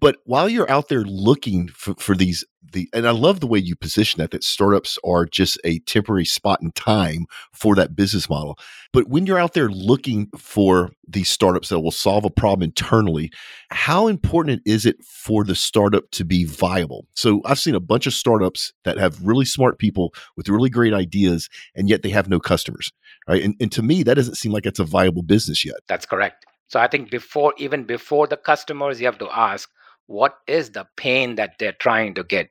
But 0.00 0.16
while 0.24 0.48
you're 0.48 0.70
out 0.70 0.88
there 0.88 1.02
looking 1.02 1.68
for, 1.68 1.94
for 1.94 2.14
these, 2.14 2.44
the 2.72 2.88
and 2.92 3.06
I 3.06 3.10
love 3.12 3.40
the 3.40 3.46
way 3.46 3.58
you 3.58 3.74
position 3.74 4.18
that 4.18 4.30
that 4.30 4.44
startups 4.44 4.98
are 5.04 5.24
just 5.24 5.58
a 5.64 5.78
temporary 5.80 6.24
spot 6.24 6.60
in 6.62 6.70
time 6.72 7.26
for 7.52 7.74
that 7.74 7.96
business 7.96 8.28
model. 8.28 8.58
But 8.92 9.08
when 9.08 9.26
you're 9.26 9.38
out 9.38 9.54
there 9.54 9.70
looking 9.70 10.28
for 10.36 10.90
these 11.06 11.28
startups 11.28 11.70
that 11.70 11.80
will 11.80 11.90
solve 11.90 12.24
a 12.24 12.30
problem 12.30 12.64
internally, 12.64 13.30
how 13.70 14.06
important 14.06 14.62
is 14.64 14.86
it 14.86 15.02
for 15.02 15.44
the 15.44 15.54
startup 15.54 16.10
to 16.12 16.24
be 16.24 16.44
viable? 16.44 17.06
So 17.14 17.40
I've 17.44 17.58
seen 17.58 17.74
a 17.74 17.80
bunch 17.80 18.06
of 18.06 18.14
startups 18.14 18.72
that 18.84 18.98
have 18.98 19.20
really 19.22 19.46
smart 19.46 19.78
people 19.78 20.14
with 20.36 20.48
really 20.48 20.70
great 20.70 20.94
ideas, 20.94 21.48
and 21.74 21.88
yet 21.88 22.02
they 22.02 22.10
have 22.10 22.28
no 22.28 22.38
customers. 22.38 22.92
Right. 23.26 23.42
And, 23.42 23.54
and 23.60 23.72
to 23.72 23.82
me, 23.82 24.02
that 24.04 24.14
doesn't 24.14 24.36
seem 24.36 24.52
like 24.52 24.64
it's 24.64 24.78
a 24.78 24.84
viable 24.84 25.22
business 25.22 25.64
yet. 25.64 25.76
That's 25.86 26.06
correct. 26.06 26.46
So 26.68 26.78
I 26.78 26.86
think 26.86 27.10
before 27.10 27.54
even 27.56 27.84
before 27.84 28.26
the 28.26 28.36
customers, 28.36 29.00
you 29.00 29.06
have 29.06 29.18
to 29.18 29.28
ask 29.30 29.70
what 30.08 30.38
is 30.46 30.70
the 30.70 30.88
pain 30.96 31.34
that 31.34 31.58
they're 31.58 31.70
trying 31.70 32.14
to 32.14 32.24
get 32.24 32.48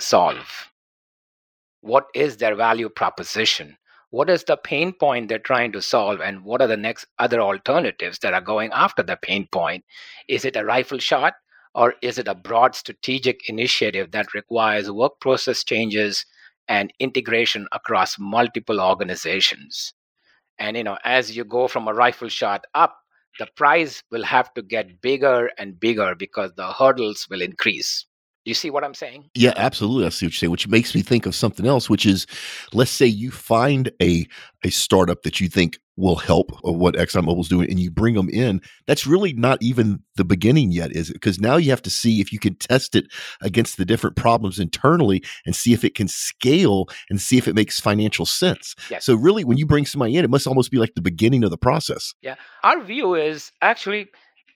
solve? 0.00 0.72
What 1.82 2.08
is 2.16 2.36
their 2.36 2.56
value 2.56 2.88
proposition? 2.88 3.78
What 4.10 4.28
is 4.28 4.42
the 4.42 4.56
pain 4.56 4.92
point 4.92 5.28
they're 5.28 5.38
trying 5.38 5.70
to 5.72 5.82
solve? 5.82 6.20
And 6.20 6.44
what 6.44 6.60
are 6.60 6.66
the 6.66 6.76
next 6.76 7.06
other 7.16 7.40
alternatives 7.40 8.18
that 8.18 8.34
are 8.34 8.40
going 8.40 8.72
after 8.72 9.04
the 9.04 9.16
pain 9.16 9.46
point? 9.52 9.84
Is 10.28 10.44
it 10.44 10.56
a 10.56 10.64
rifle 10.64 10.98
shot 10.98 11.34
or 11.76 11.94
is 12.02 12.18
it 12.18 12.26
a 12.26 12.34
broad 12.34 12.74
strategic 12.74 13.48
initiative 13.48 14.10
that 14.10 14.34
requires 14.34 14.90
work 14.90 15.20
process 15.20 15.62
changes 15.62 16.26
and 16.66 16.92
integration 16.98 17.68
across 17.70 18.18
multiple 18.18 18.80
organizations? 18.80 19.94
And 20.58 20.76
you 20.76 20.82
know 20.82 20.98
as 21.04 21.36
you 21.36 21.44
go 21.44 21.68
from 21.68 21.86
a 21.86 21.94
rifle 21.94 22.28
shot 22.28 22.64
up 22.74 22.99
the 23.38 23.46
prize 23.56 24.02
will 24.10 24.24
have 24.24 24.52
to 24.54 24.62
get 24.62 25.00
bigger 25.00 25.50
and 25.58 25.78
bigger 25.80 26.14
because 26.14 26.52
the 26.54 26.72
hurdles 26.72 27.28
will 27.30 27.42
increase. 27.42 28.06
You 28.44 28.54
see 28.54 28.70
what 28.70 28.84
I'm 28.84 28.94
saying? 28.94 29.28
Yeah, 29.34 29.52
absolutely. 29.56 30.06
I 30.06 30.08
see 30.08 30.26
what 30.26 30.32
you're 30.32 30.38
saying, 30.38 30.50
which 30.50 30.68
makes 30.68 30.94
me 30.94 31.02
think 31.02 31.26
of 31.26 31.34
something 31.34 31.66
else, 31.66 31.90
which 31.90 32.06
is 32.06 32.26
let's 32.72 32.90
say 32.90 33.06
you 33.06 33.30
find 33.30 33.92
a 34.00 34.26
a 34.64 34.70
startup 34.70 35.22
that 35.22 35.40
you 35.40 35.48
think 35.48 35.78
will 35.96 36.16
help 36.16 36.50
what 36.62 36.94
ExxonMobil's 36.94 37.48
doing 37.48 37.68
and 37.68 37.78
you 37.78 37.90
bring 37.90 38.14
them 38.14 38.30
in. 38.30 38.60
That's 38.86 39.06
really 39.06 39.34
not 39.34 39.62
even 39.62 40.02
the 40.16 40.24
beginning 40.24 40.72
yet, 40.72 40.92
is 40.92 41.10
it? 41.10 41.14
Because 41.14 41.38
now 41.38 41.56
you 41.56 41.70
have 41.70 41.82
to 41.82 41.90
see 41.90 42.20
if 42.20 42.32
you 42.32 42.38
can 42.38 42.54
test 42.54 42.94
it 42.94 43.06
against 43.42 43.76
the 43.76 43.84
different 43.84 44.16
problems 44.16 44.58
internally 44.58 45.22
and 45.44 45.54
see 45.54 45.74
if 45.74 45.84
it 45.84 45.94
can 45.94 46.08
scale 46.08 46.86
and 47.10 47.20
see 47.20 47.36
if 47.36 47.46
it 47.46 47.54
makes 47.54 47.80
financial 47.80 48.24
sense. 48.24 48.74
Yes. 48.90 49.04
So 49.04 49.14
really 49.14 49.44
when 49.44 49.58
you 49.58 49.66
bring 49.66 49.84
somebody 49.84 50.16
in, 50.16 50.24
it 50.24 50.30
must 50.30 50.46
almost 50.46 50.70
be 50.70 50.78
like 50.78 50.94
the 50.94 51.02
beginning 51.02 51.44
of 51.44 51.50
the 51.50 51.58
process. 51.58 52.14
Yeah. 52.22 52.36
Our 52.62 52.82
view 52.82 53.14
is 53.14 53.52
actually 53.60 54.08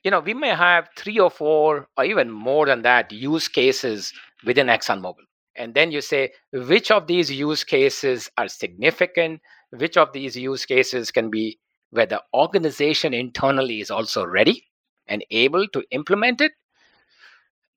you 0.05 0.11
know, 0.11 0.19
we 0.19 0.35
may 0.35 0.49
have 0.49 0.87
three 0.95 1.19
or 1.19 1.31
four 1.31 1.87
or 1.97 2.05
even 2.05 2.29
more 2.29 2.67
than 2.67 2.83
that 2.83 3.11
use 3.11 3.47
cases 3.47 4.13
within 4.45 4.67
ExxonMobil. 4.67 5.25
And 5.55 5.73
then 5.73 5.91
you 5.91 5.99
say, 5.99 6.31
which 6.53 6.91
of 6.91 7.07
these 7.07 7.31
use 7.31 7.63
cases 7.63 8.29
are 8.37 8.47
significant? 8.47 9.41
Which 9.71 9.97
of 9.97 10.13
these 10.13 10.37
use 10.37 10.63
cases 10.63 11.09
can 11.09 11.31
be 11.31 11.57
where 11.89 12.05
the 12.05 12.21
organization 12.35 13.15
internally 13.15 13.81
is 13.81 13.89
also 13.89 14.23
ready 14.23 14.67
and 15.07 15.25
able 15.31 15.67
to 15.69 15.83
implement 15.89 16.39
it? 16.39 16.51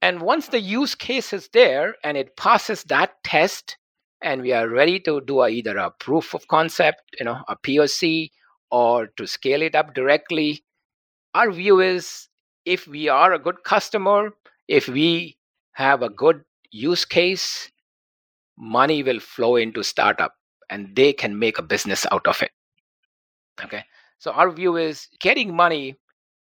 And 0.02 0.20
once 0.20 0.48
the 0.48 0.60
use 0.60 0.94
case 0.94 1.32
is 1.32 1.48
there 1.54 1.94
and 2.04 2.18
it 2.18 2.36
passes 2.36 2.84
that 2.84 3.24
test, 3.24 3.78
and 4.20 4.42
we 4.42 4.52
are 4.52 4.68
ready 4.68 5.00
to 5.00 5.22
do 5.22 5.42
either 5.44 5.78
a 5.78 5.92
proof 5.92 6.34
of 6.34 6.46
concept, 6.48 7.00
you 7.18 7.24
know, 7.24 7.38
a 7.48 7.56
POC, 7.56 8.32
or 8.70 9.06
to 9.16 9.26
scale 9.26 9.62
it 9.62 9.74
up 9.74 9.94
directly, 9.94 10.62
our 11.34 11.50
view 11.50 11.80
is 11.80 12.28
if 12.64 12.86
we 12.86 13.08
are 13.08 13.32
a 13.32 13.38
good 13.38 13.64
customer, 13.64 14.30
if 14.66 14.88
we 14.88 15.36
have 15.72 16.02
a 16.02 16.10
good 16.10 16.42
use 16.70 17.04
case, 17.04 17.70
money 18.56 19.02
will 19.02 19.20
flow 19.20 19.56
into 19.56 19.82
startup 19.82 20.34
and 20.70 20.94
they 20.94 21.12
can 21.12 21.38
make 21.38 21.58
a 21.58 21.62
business 21.62 22.06
out 22.12 22.26
of 22.26 22.42
it. 22.42 22.50
Okay. 23.62 23.84
So 24.18 24.32
our 24.32 24.50
view 24.50 24.76
is 24.76 25.08
getting 25.20 25.54
money 25.54 25.96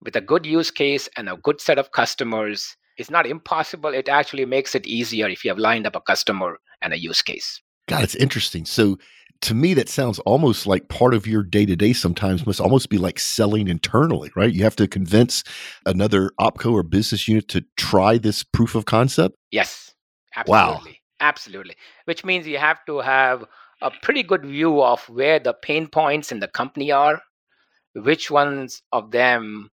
with 0.02 0.16
a 0.16 0.20
good 0.20 0.44
use 0.44 0.70
case 0.70 1.08
and 1.16 1.28
a 1.28 1.36
good 1.36 1.60
set 1.60 1.78
of 1.78 1.92
customers, 1.92 2.76
is 2.98 3.10
not 3.10 3.26
impossible. 3.26 3.90
It 3.94 4.08
actually 4.08 4.44
makes 4.44 4.74
it 4.74 4.86
easier 4.86 5.28
if 5.28 5.44
you 5.44 5.50
have 5.50 5.58
lined 5.58 5.86
up 5.86 5.96
a 5.96 6.00
customer 6.00 6.58
and 6.82 6.92
a 6.92 6.98
use 6.98 7.22
case. 7.22 7.60
God, 7.88 8.04
it's 8.04 8.14
interesting. 8.14 8.64
So 8.64 8.98
to 9.42 9.54
me, 9.54 9.74
that 9.74 9.88
sounds 9.88 10.18
almost 10.20 10.66
like 10.66 10.88
part 10.88 11.14
of 11.14 11.26
your 11.26 11.42
day 11.42 11.66
to 11.66 11.76
day 11.76 11.92
sometimes 11.92 12.46
must 12.46 12.60
almost 12.60 12.88
be 12.88 12.96
like 12.96 13.18
selling 13.18 13.68
internally, 13.68 14.30
right? 14.36 14.52
You 14.52 14.62
have 14.62 14.76
to 14.76 14.86
convince 14.86 15.42
another 15.84 16.30
OPCO 16.40 16.72
or 16.72 16.82
business 16.82 17.26
unit 17.28 17.48
to 17.48 17.64
try 17.76 18.18
this 18.18 18.44
proof 18.44 18.74
of 18.74 18.84
concept. 18.86 19.36
Yes, 19.50 19.94
absolutely. 20.36 20.90
Wow. 20.90 20.96
Absolutely. 21.20 21.76
Which 22.04 22.24
means 22.24 22.46
you 22.46 22.58
have 22.58 22.84
to 22.86 22.98
have 22.98 23.44
a 23.80 23.90
pretty 24.02 24.22
good 24.22 24.44
view 24.44 24.82
of 24.82 25.08
where 25.08 25.38
the 25.38 25.54
pain 25.54 25.86
points 25.86 26.32
in 26.32 26.40
the 26.40 26.48
company 26.48 26.90
are, 26.90 27.20
which 27.94 28.30
ones 28.30 28.82
of 28.92 29.10
them 29.10 29.70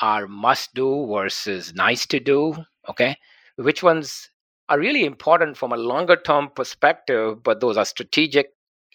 are 0.00 0.26
must 0.26 0.74
do 0.74 1.06
versus 1.06 1.74
nice 1.74 2.06
to 2.06 2.20
do, 2.20 2.54
okay? 2.88 3.16
Which 3.56 3.82
ones 3.82 4.30
are 4.68 4.78
really 4.78 5.04
important 5.04 5.56
from 5.56 5.72
a 5.72 5.76
longer 5.76 6.16
term 6.16 6.50
perspective, 6.54 7.42
but 7.42 7.60
those 7.60 7.76
are 7.76 7.84
strategic 7.84 8.48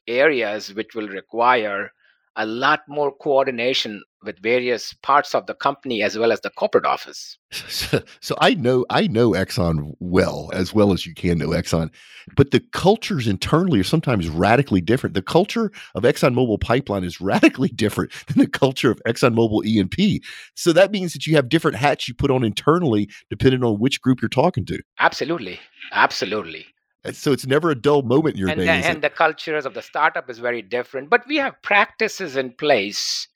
areas 0.10 0.74
which 0.74 0.95
will 0.95 1.08
require 1.08 1.91
a 2.36 2.45
lot 2.45 2.82
more 2.88 3.12
coordination 3.12 4.02
with 4.24 4.39
various 4.41 4.93
parts 4.93 5.34
of 5.34 5.45
the 5.45 5.54
company 5.54 6.02
as 6.02 6.17
well 6.17 6.32
as 6.32 6.41
the 6.41 6.50
corporate 6.50 6.86
office. 6.86 7.38
So, 7.52 8.02
so, 8.22 8.36
I 8.39 8.54
know 8.54 8.86
I 8.89 9.08
know 9.08 9.32
Exxon 9.32 9.93
well, 10.00 10.50
as 10.54 10.74
well 10.74 10.93
as 10.93 11.06
you 11.06 11.13
can 11.13 11.38
know 11.38 11.50
Exxon, 11.50 11.89
but 12.36 12.52
the 12.52 12.60
cultures 12.60 13.28
internally 13.28 13.80
are 13.80 13.84
sometimes 13.84 14.30
radically 14.30 14.82
different. 14.82 15.15
The 15.15 15.22
culture 15.22 15.72
of 15.95 16.04
ExxonMobil 16.04 16.62
Pipeline 16.62 17.04
is 17.04 17.19
radically 17.34 17.69
different 17.69 18.12
than 18.28 18.38
the 18.38 18.48
culture 18.48 18.91
of 18.91 19.02
ExxonMobil 19.08 19.65
E&P. 19.65 20.22
So 20.56 20.72
that 20.74 20.91
means 20.91 21.13
that 21.13 21.26
you 21.26 21.36
have 21.36 21.50
different 21.50 21.78
hats 21.78 22.08
you 22.08 22.13
put 22.13 22.32
on 22.32 22.43
internally 22.43 23.10
depending 23.30 23.63
on 23.63 23.80
which 23.80 24.02
group 24.02 24.22
you're 24.22 24.30
talking 24.30 24.65
to. 24.65 24.80
Absolutely, 25.00 25.60
absolutely. 25.91 26.67
So 27.15 27.32
it's 27.32 27.45
never 27.45 27.69
a 27.69 27.76
dull 27.76 28.02
moment 28.02 28.36
in 28.36 28.39
your 28.39 28.50
and 28.50 28.60
day. 28.60 28.67
Uh, 28.67 28.82
the, 28.82 28.88
and 28.88 29.02
the 29.04 29.10
cultures 29.10 29.65
of 29.65 29.74
the 29.74 29.82
startup 29.82 30.30
is 30.30 30.39
very 30.39 30.62
different. 30.62 31.10
But 31.10 31.28
we 31.28 31.38
have 31.38 31.62
practices 31.62 32.36
in 32.36 32.54
place 32.54 33.28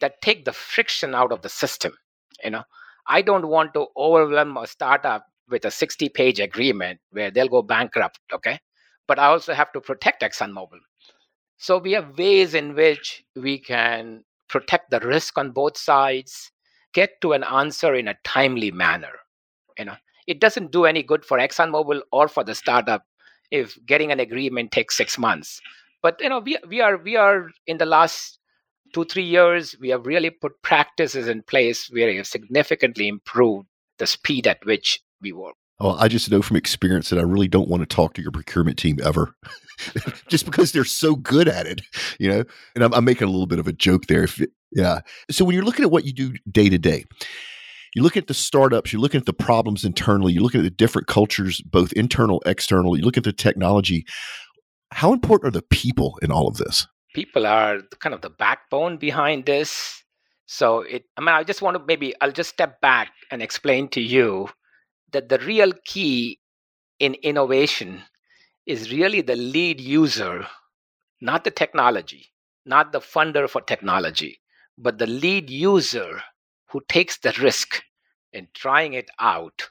that 0.00 0.20
take 0.22 0.44
the 0.44 0.52
friction 0.52 1.14
out 1.14 1.32
of 1.32 1.42
the 1.42 1.48
system. 1.48 1.92
You 2.42 2.50
know, 2.50 2.64
I 3.06 3.22
don't 3.22 3.48
want 3.48 3.74
to 3.74 3.86
overwhelm 3.96 4.56
a 4.56 4.66
startup 4.66 5.26
with 5.48 5.64
a 5.64 5.70
60 5.70 6.08
page 6.10 6.40
agreement 6.40 7.00
where 7.10 7.30
they'll 7.30 7.48
go 7.48 7.62
bankrupt. 7.62 8.18
Okay. 8.32 8.58
But 9.06 9.18
I 9.18 9.26
also 9.26 9.52
have 9.52 9.72
to 9.72 9.80
protect 9.80 10.22
ExxonMobil. 10.22 10.80
So 11.58 11.78
we 11.78 11.92
have 11.92 12.18
ways 12.18 12.54
in 12.54 12.74
which 12.74 13.22
we 13.36 13.58
can 13.58 14.24
protect 14.48 14.90
the 14.90 15.00
risk 15.00 15.38
on 15.38 15.50
both 15.50 15.76
sides, 15.76 16.50
get 16.92 17.20
to 17.20 17.32
an 17.32 17.44
answer 17.44 17.94
in 17.94 18.08
a 18.08 18.16
timely 18.24 18.70
manner. 18.70 19.12
You 19.78 19.86
know, 19.86 19.96
it 20.26 20.40
doesn't 20.40 20.72
do 20.72 20.84
any 20.84 21.02
good 21.02 21.24
for 21.24 21.38
ExxonMobil 21.38 22.02
or 22.12 22.28
for 22.28 22.44
the 22.44 22.54
startup 22.54 23.04
if 23.50 23.78
getting 23.86 24.10
an 24.10 24.20
agreement 24.20 24.72
takes 24.72 24.96
six 24.96 25.18
months. 25.18 25.60
But 26.02 26.20
you 26.20 26.28
know, 26.28 26.40
we 26.40 26.58
we 26.68 26.80
are 26.80 26.96
we 26.96 27.16
are 27.16 27.50
in 27.66 27.78
the 27.78 27.86
last 27.86 28.38
two 28.92 29.04
three 29.04 29.24
years 29.24 29.74
we 29.80 29.88
have 29.88 30.06
really 30.06 30.30
put 30.30 30.62
practices 30.62 31.26
in 31.28 31.42
place 31.42 31.90
where 31.90 32.08
we 32.08 32.16
have 32.16 32.26
significantly 32.26 33.08
improved 33.08 33.66
the 33.98 34.06
speed 34.06 34.46
at 34.46 34.64
which 34.64 35.00
we 35.20 35.32
work. 35.32 35.54
Oh, 35.80 35.96
I 35.98 36.06
just 36.06 36.30
know 36.30 36.40
from 36.40 36.56
experience 36.56 37.10
that 37.10 37.18
I 37.18 37.22
really 37.22 37.48
don't 37.48 37.68
want 37.68 37.80
to 37.80 37.86
talk 37.86 38.14
to 38.14 38.22
your 38.22 38.30
procurement 38.30 38.78
team 38.78 38.98
ever, 39.02 39.34
just 40.28 40.44
because 40.44 40.70
they're 40.70 40.84
so 40.84 41.16
good 41.16 41.48
at 41.48 41.66
it, 41.66 41.80
you 42.20 42.28
know. 42.28 42.44
And 42.76 42.84
I'm, 42.84 42.94
I'm 42.94 43.04
making 43.04 43.26
a 43.26 43.30
little 43.30 43.48
bit 43.48 43.58
of 43.58 43.66
a 43.66 43.72
joke 43.72 44.06
there. 44.06 44.22
If 44.22 44.40
it, 44.40 44.50
yeah. 44.70 45.00
So 45.30 45.44
when 45.44 45.54
you're 45.54 45.64
looking 45.64 45.84
at 45.84 45.90
what 45.90 46.04
you 46.04 46.12
do 46.12 46.34
day 46.50 46.68
to 46.68 46.78
day, 46.78 47.04
you 47.94 48.02
look 48.02 48.16
at 48.16 48.26
the 48.26 48.34
startups, 48.34 48.92
you're 48.92 49.00
looking 49.00 49.20
at 49.20 49.26
the 49.26 49.32
problems 49.32 49.84
internally, 49.84 50.32
you 50.32 50.40
look 50.40 50.54
at 50.54 50.62
the 50.62 50.70
different 50.70 51.06
cultures, 51.06 51.60
both 51.62 51.92
internal, 51.92 52.42
external, 52.44 52.96
you 52.96 53.04
look 53.04 53.16
at 53.16 53.24
the 53.24 53.32
technology. 53.32 54.04
How 54.90 55.12
important 55.12 55.48
are 55.48 55.58
the 55.58 55.66
people 55.66 56.18
in 56.20 56.32
all 56.32 56.48
of 56.48 56.56
this? 56.56 56.86
People 57.14 57.46
are 57.46 57.80
kind 58.00 58.14
of 58.14 58.20
the 58.20 58.30
backbone 58.30 58.96
behind 58.96 59.46
this. 59.46 60.02
So 60.46 60.80
it 60.80 61.04
I 61.16 61.20
mean 61.20 61.30
I 61.30 61.44
just 61.44 61.62
want 61.62 61.76
to 61.76 61.84
maybe 61.86 62.14
I'll 62.20 62.32
just 62.32 62.50
step 62.50 62.80
back 62.80 63.12
and 63.30 63.40
explain 63.40 63.88
to 63.90 64.00
you 64.00 64.48
that 65.12 65.28
the 65.28 65.38
real 65.38 65.72
key 65.84 66.40
in 66.98 67.14
innovation 67.14 68.02
is 68.66 68.92
really 68.92 69.20
the 69.20 69.36
lead 69.36 69.80
user, 69.80 70.46
not 71.20 71.44
the 71.44 71.50
technology, 71.50 72.32
not 72.66 72.92
the 72.92 73.00
funder 73.00 73.48
for 73.48 73.60
technology, 73.60 74.40
but 74.76 74.98
the 74.98 75.06
lead 75.06 75.48
user 75.50 76.22
who 76.74 76.82
takes 76.88 77.18
the 77.18 77.32
risk 77.40 77.84
in 78.32 78.48
trying 78.52 78.94
it 78.94 79.08
out 79.20 79.62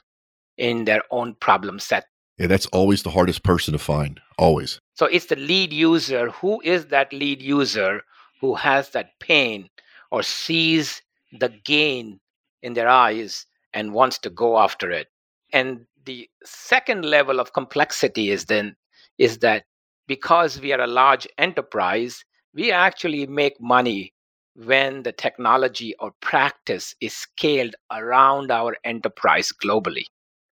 in 0.56 0.86
their 0.86 1.02
own 1.10 1.34
problem 1.34 1.78
set. 1.78 2.06
Yeah, 2.38 2.46
that's 2.46 2.64
always 2.68 3.02
the 3.02 3.10
hardest 3.10 3.42
person 3.42 3.72
to 3.72 3.78
find. 3.78 4.18
Always. 4.38 4.80
So 4.94 5.04
it's 5.04 5.26
the 5.26 5.36
lead 5.36 5.70
user. 5.70 6.30
Who 6.30 6.62
is 6.62 6.86
that 6.86 7.12
lead 7.12 7.42
user 7.42 8.00
who 8.40 8.54
has 8.54 8.88
that 8.90 9.10
pain 9.20 9.68
or 10.10 10.22
sees 10.22 11.02
the 11.38 11.50
gain 11.50 12.20
in 12.62 12.72
their 12.72 12.88
eyes 12.88 13.44
and 13.74 13.92
wants 13.92 14.18
to 14.20 14.30
go 14.30 14.56
after 14.56 14.90
it? 14.90 15.08
And 15.52 15.84
the 16.06 16.26
second 16.42 17.04
level 17.04 17.38
of 17.38 17.52
complexity 17.52 18.30
is 18.30 18.46
then 18.46 18.76
is 19.18 19.40
that 19.40 19.64
because 20.06 20.58
we 20.58 20.72
are 20.72 20.80
a 20.80 20.86
large 20.86 21.28
enterprise, 21.36 22.24
we 22.54 22.72
actually 22.72 23.26
make 23.26 23.60
money 23.60 24.13
when 24.54 25.02
the 25.02 25.12
technology 25.12 25.94
or 25.98 26.12
practice 26.20 26.94
is 27.00 27.14
scaled 27.14 27.74
around 27.92 28.50
our 28.50 28.76
enterprise 28.84 29.52
globally. 29.52 30.04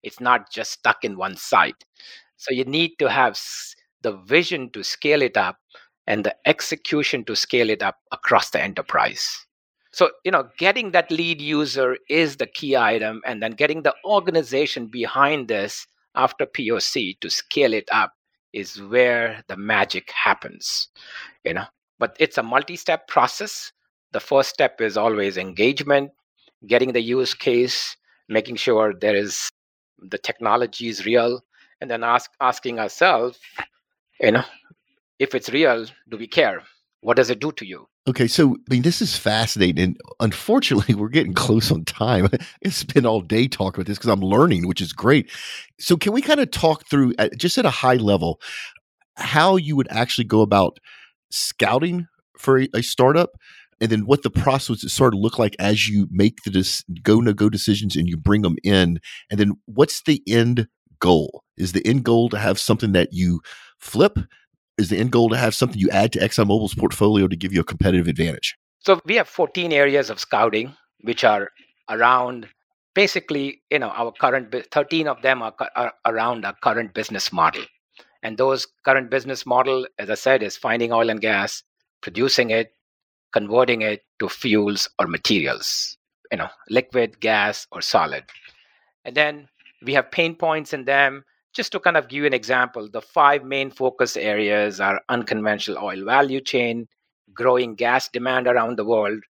It's 0.03 0.21
not 0.21 0.51
just 0.53 0.73
stuck 0.73 1.05
in 1.05 1.17
one 1.17 1.37
site. 1.37 1.85
So 2.37 2.53
you 2.53 2.65
need 2.65 2.93
to 3.01 3.11
have 3.11 3.39
the 4.03 4.13
vision 4.13 4.71
to 4.71 4.83
scale 4.85 5.23
it 5.23 5.37
up 5.37 5.59
and 6.07 6.25
the 6.25 6.37
execution 6.47 7.25
to 7.25 7.37
scale 7.37 7.71
it 7.71 7.83
up 7.83 7.97
across 8.13 8.51
the 8.51 8.63
enterprise. 8.63 9.47
So, 9.93 10.11
you 10.25 10.31
know, 10.31 10.49
getting 10.59 10.93
that 10.93 11.11
lead 11.11 11.41
user 11.41 11.97
is 12.09 12.37
the 12.37 12.47
key 12.47 12.77
item, 12.77 13.23
and 13.27 13.43
then 13.43 13.53
getting 13.53 13.83
the 13.83 13.95
organization 14.05 14.87
behind 14.87 15.49
this 15.49 15.87
after 16.15 16.47
POC 16.47 17.19
to 17.21 17.31
scale 17.31 17.73
it 17.73 17.89
up 17.91 18.13
is 18.53 18.81
where 18.81 19.43
the 19.49 19.57
magic 19.57 20.11
happens, 20.13 20.89
you 21.45 21.55
know. 21.55 21.65
But 21.99 22.17
it's 22.21 22.39
a 22.39 22.43
multi 22.43 22.77
step 22.77 23.09
process 23.09 23.73
the 24.13 24.21
first 24.21 24.51
step 24.51 24.81
is 24.81 24.97
always 24.97 25.37
engagement, 25.37 26.11
getting 26.67 26.93
the 26.93 27.01
use 27.01 27.35
case, 27.35 27.97
making 28.29 28.57
sure 28.57 28.95
there 28.95 29.17
is 29.17 29.51
the 29.99 30.19
technology 30.19 30.89
is 30.89 31.05
real, 31.05 31.41
and 31.81 31.91
then 31.91 32.05
ask 32.05 32.31
asking 32.41 32.79
ourselves, 32.79 33.39
you 34.21 34.33
know, 34.33 34.45
if 35.19 35.35
it's 35.35 35.51
real, 35.51 35.87
do 36.09 36.17
we 36.17 36.27
care? 36.27 36.63
What 37.01 37.17
does 37.17 37.31
it 37.31 37.41
do 37.41 37.53
to 37.53 37.67
you? 37.67 37.89
Okay, 38.09 38.27
so 38.27 38.55
I 38.55 38.75
mean, 38.75 38.83
this 38.83 39.03
is 39.03 39.17
fascinating, 39.17 39.83
and 39.83 39.97
unfortunately, 40.21 40.95
we're 40.97 41.09
getting 41.09 41.35
close 41.35 41.71
on 41.71 41.85
time. 41.85 42.29
I 42.65 42.69
spend 42.71 43.07
all 43.07 43.21
day 43.21 43.49
talking 43.49 43.81
about 43.81 43.87
this 43.87 43.99
because 43.99 44.11
I'm 44.11 44.21
learning, 44.21 44.67
which 44.67 44.81
is 44.81 44.93
great. 44.93 45.31
So, 45.79 45.97
can 45.97 46.13
we 46.13 46.23
kind 46.23 46.41
of 46.41 46.51
talk 46.51 46.87
through, 46.89 47.15
just 47.37 47.59
at 47.59 47.67
a 47.67 47.71
high 47.71 47.97
level, 47.97 48.41
how 49.17 49.57
you 49.57 49.77
would 49.77 49.89
actually 49.91 50.25
go 50.25 50.41
about 50.41 50.79
scouting 51.31 52.07
for 52.39 52.61
a, 52.61 52.69
a 52.75 52.83
startup? 52.83 53.31
And 53.81 53.91
then 53.91 54.07
what 54.07 54.23
the 54.23 54.31
process 54.31 54.91
sort 54.93 55.15
of 55.15 55.21
look 55.21 55.39
like 55.39 55.55
as 55.59 55.89
you 55.89 56.09
make 56.11 56.43
the 56.43 56.51
dis- 56.51 56.85
go 57.03 57.21
no 57.21 57.33
go 57.33 57.49
decisions 57.49 57.97
and 57.97 58.09
you 58.09 58.17
bring 58.17 58.43
them 58.43 58.57
in 58.65 59.01
and 59.31 59.39
then 59.39 59.53
what's 59.67 60.03
the 60.03 60.23
end 60.27 60.69
goal? 61.01 61.45
Is 61.57 61.73
the 61.73 61.87
end 61.87 62.05
goal 62.05 62.29
to 62.31 62.39
have 62.39 62.59
something 62.59 62.93
that 62.93 63.13
you 63.13 63.41
flip? 63.79 64.19
Is 64.77 64.91
the 64.91 64.99
end 64.99 65.13
goal 65.13 65.29
to 65.31 65.37
have 65.37 65.55
something 65.55 65.79
you 65.79 65.91
add 65.91 66.13
to 66.13 66.19
exxonmobil's 66.21 66.75
portfolio 66.75 67.29
to 67.29 67.37
give 67.37 67.53
you 67.53 67.61
a 67.61 67.65
competitive 67.65 68.09
advantage? 68.09 68.57
So 68.81 69.01
we 69.05 69.17
have 69.17 69.29
14 69.29 69.73
areas 69.73 70.11
of 70.11 70.21
scouting 70.21 70.75
which 71.03 71.25
are 71.25 71.51
around 71.89 72.49
basically 72.95 73.63
you 73.71 73.79
know 73.79 73.91
our 73.91 74.13
current 74.13 74.55
13 74.73 75.07
of 75.07 75.23
them 75.23 75.43
are, 75.43 75.55
are 75.77 75.93
around 76.05 76.45
our 76.45 76.55
current 76.63 76.95
business 76.95 77.33
model. 77.33 77.65
And 78.23 78.37
those 78.37 78.67
current 78.85 79.11
business 79.11 79.47
model 79.47 79.87
as 79.99 80.11
i 80.11 80.15
said 80.15 80.43
is 80.43 80.57
finding 80.57 80.93
oil 80.93 81.11
and 81.11 81.21
gas 81.21 81.63
producing 82.01 82.51
it 82.51 82.73
converting 83.33 83.83
it 83.83 84.05
to 84.19 84.29
fuels 84.29 84.89
or 84.99 85.07
materials, 85.07 85.97
you 86.31 86.39
know, 86.39 86.49
liquid, 86.71 87.21
gas, 87.21 87.67
or 87.73 87.81
solid. 87.81 88.25
And 89.05 89.17
then 89.17 89.49
we 89.83 89.95
have 89.95 90.11
pain 90.11 90.35
points 90.35 90.73
in 90.73 90.85
them. 90.85 91.25
Just 91.55 91.73
to 91.73 91.81
kind 91.81 91.97
of 91.97 92.09
give 92.09 92.19
you 92.19 92.27
an 92.27 92.35
example, 92.35 92.89
the 92.91 93.01
five 93.01 93.45
main 93.45 93.71
focus 93.71 94.17
areas 94.17 94.81
are 94.81 95.01
unconventional 95.09 95.83
oil 95.83 96.05
value 96.05 96.41
chain, 96.41 96.87
growing 97.33 97.75
gas 97.75 98.09
demand 98.09 98.47
around 98.47 98.77
the 98.77 98.85
world, 98.85 99.21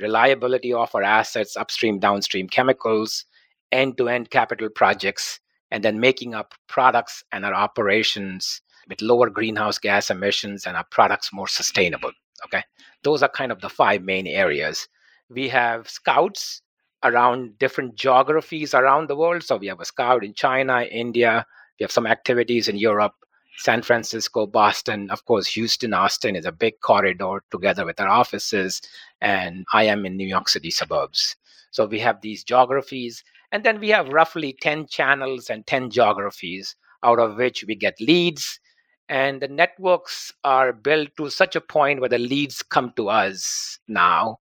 reliability 0.00 0.72
of 0.72 0.94
our 0.94 1.02
assets, 1.02 1.56
upstream, 1.56 1.98
downstream 1.98 2.48
chemicals, 2.48 3.24
end 3.72 3.96
to 3.98 4.08
end 4.08 4.30
capital 4.30 4.68
projects, 4.68 5.40
and 5.70 5.84
then 5.84 6.00
making 6.00 6.34
up 6.34 6.54
products 6.66 7.22
and 7.32 7.44
our 7.44 7.54
operations 7.54 8.60
with 8.88 9.02
lower 9.02 9.30
greenhouse 9.30 9.78
gas 9.78 10.10
emissions 10.10 10.66
and 10.66 10.76
our 10.76 10.86
products 10.90 11.32
more 11.32 11.48
sustainable. 11.48 12.12
Okay. 12.44 12.62
Those 13.02 13.22
are 13.22 13.28
kind 13.28 13.52
of 13.52 13.60
the 13.60 13.68
five 13.68 14.02
main 14.02 14.26
areas. 14.26 14.88
We 15.30 15.48
have 15.48 15.88
scouts 15.88 16.62
around 17.04 17.58
different 17.58 17.94
geographies 17.94 18.74
around 18.74 19.08
the 19.08 19.16
world. 19.16 19.42
So 19.42 19.56
we 19.56 19.68
have 19.68 19.80
a 19.80 19.84
scout 19.84 20.24
in 20.24 20.34
China, 20.34 20.82
India, 20.82 21.46
we 21.78 21.84
have 21.84 21.92
some 21.92 22.06
activities 22.06 22.68
in 22.68 22.76
Europe, 22.76 23.14
San 23.58 23.82
Francisco, 23.82 24.46
Boston, 24.46 25.10
of 25.10 25.24
course, 25.24 25.46
Houston, 25.48 25.94
Austin 25.94 26.36
is 26.36 26.44
a 26.44 26.52
big 26.52 26.80
corridor 26.80 27.42
together 27.50 27.84
with 27.84 28.00
our 28.00 28.08
offices, 28.08 28.82
and 29.20 29.64
I 29.72 29.84
am 29.84 30.06
in 30.06 30.16
New 30.16 30.26
York 30.26 30.48
City 30.48 30.70
suburbs. 30.70 31.36
So 31.70 31.86
we 31.86 32.00
have 32.00 32.20
these 32.20 32.44
geographies, 32.44 33.22
and 33.52 33.64
then 33.64 33.80
we 33.80 33.88
have 33.90 34.08
roughly 34.08 34.56
10 34.60 34.86
channels 34.86 35.50
and 35.50 35.66
10 35.66 35.90
geographies, 35.90 36.76
out 37.02 37.18
of 37.18 37.36
which 37.36 37.64
we 37.66 37.74
get 37.74 38.00
leads. 38.00 38.60
And 39.08 39.40
the 39.40 39.48
networks 39.48 40.32
are 40.44 40.72
built 40.72 41.08
to 41.16 41.30
such 41.30 41.56
a 41.56 41.62
point 41.62 42.00
where 42.00 42.10
the 42.10 42.18
leads 42.18 42.62
come 42.62 42.92
to 42.96 43.08
us 43.08 43.78
now. 43.88 44.38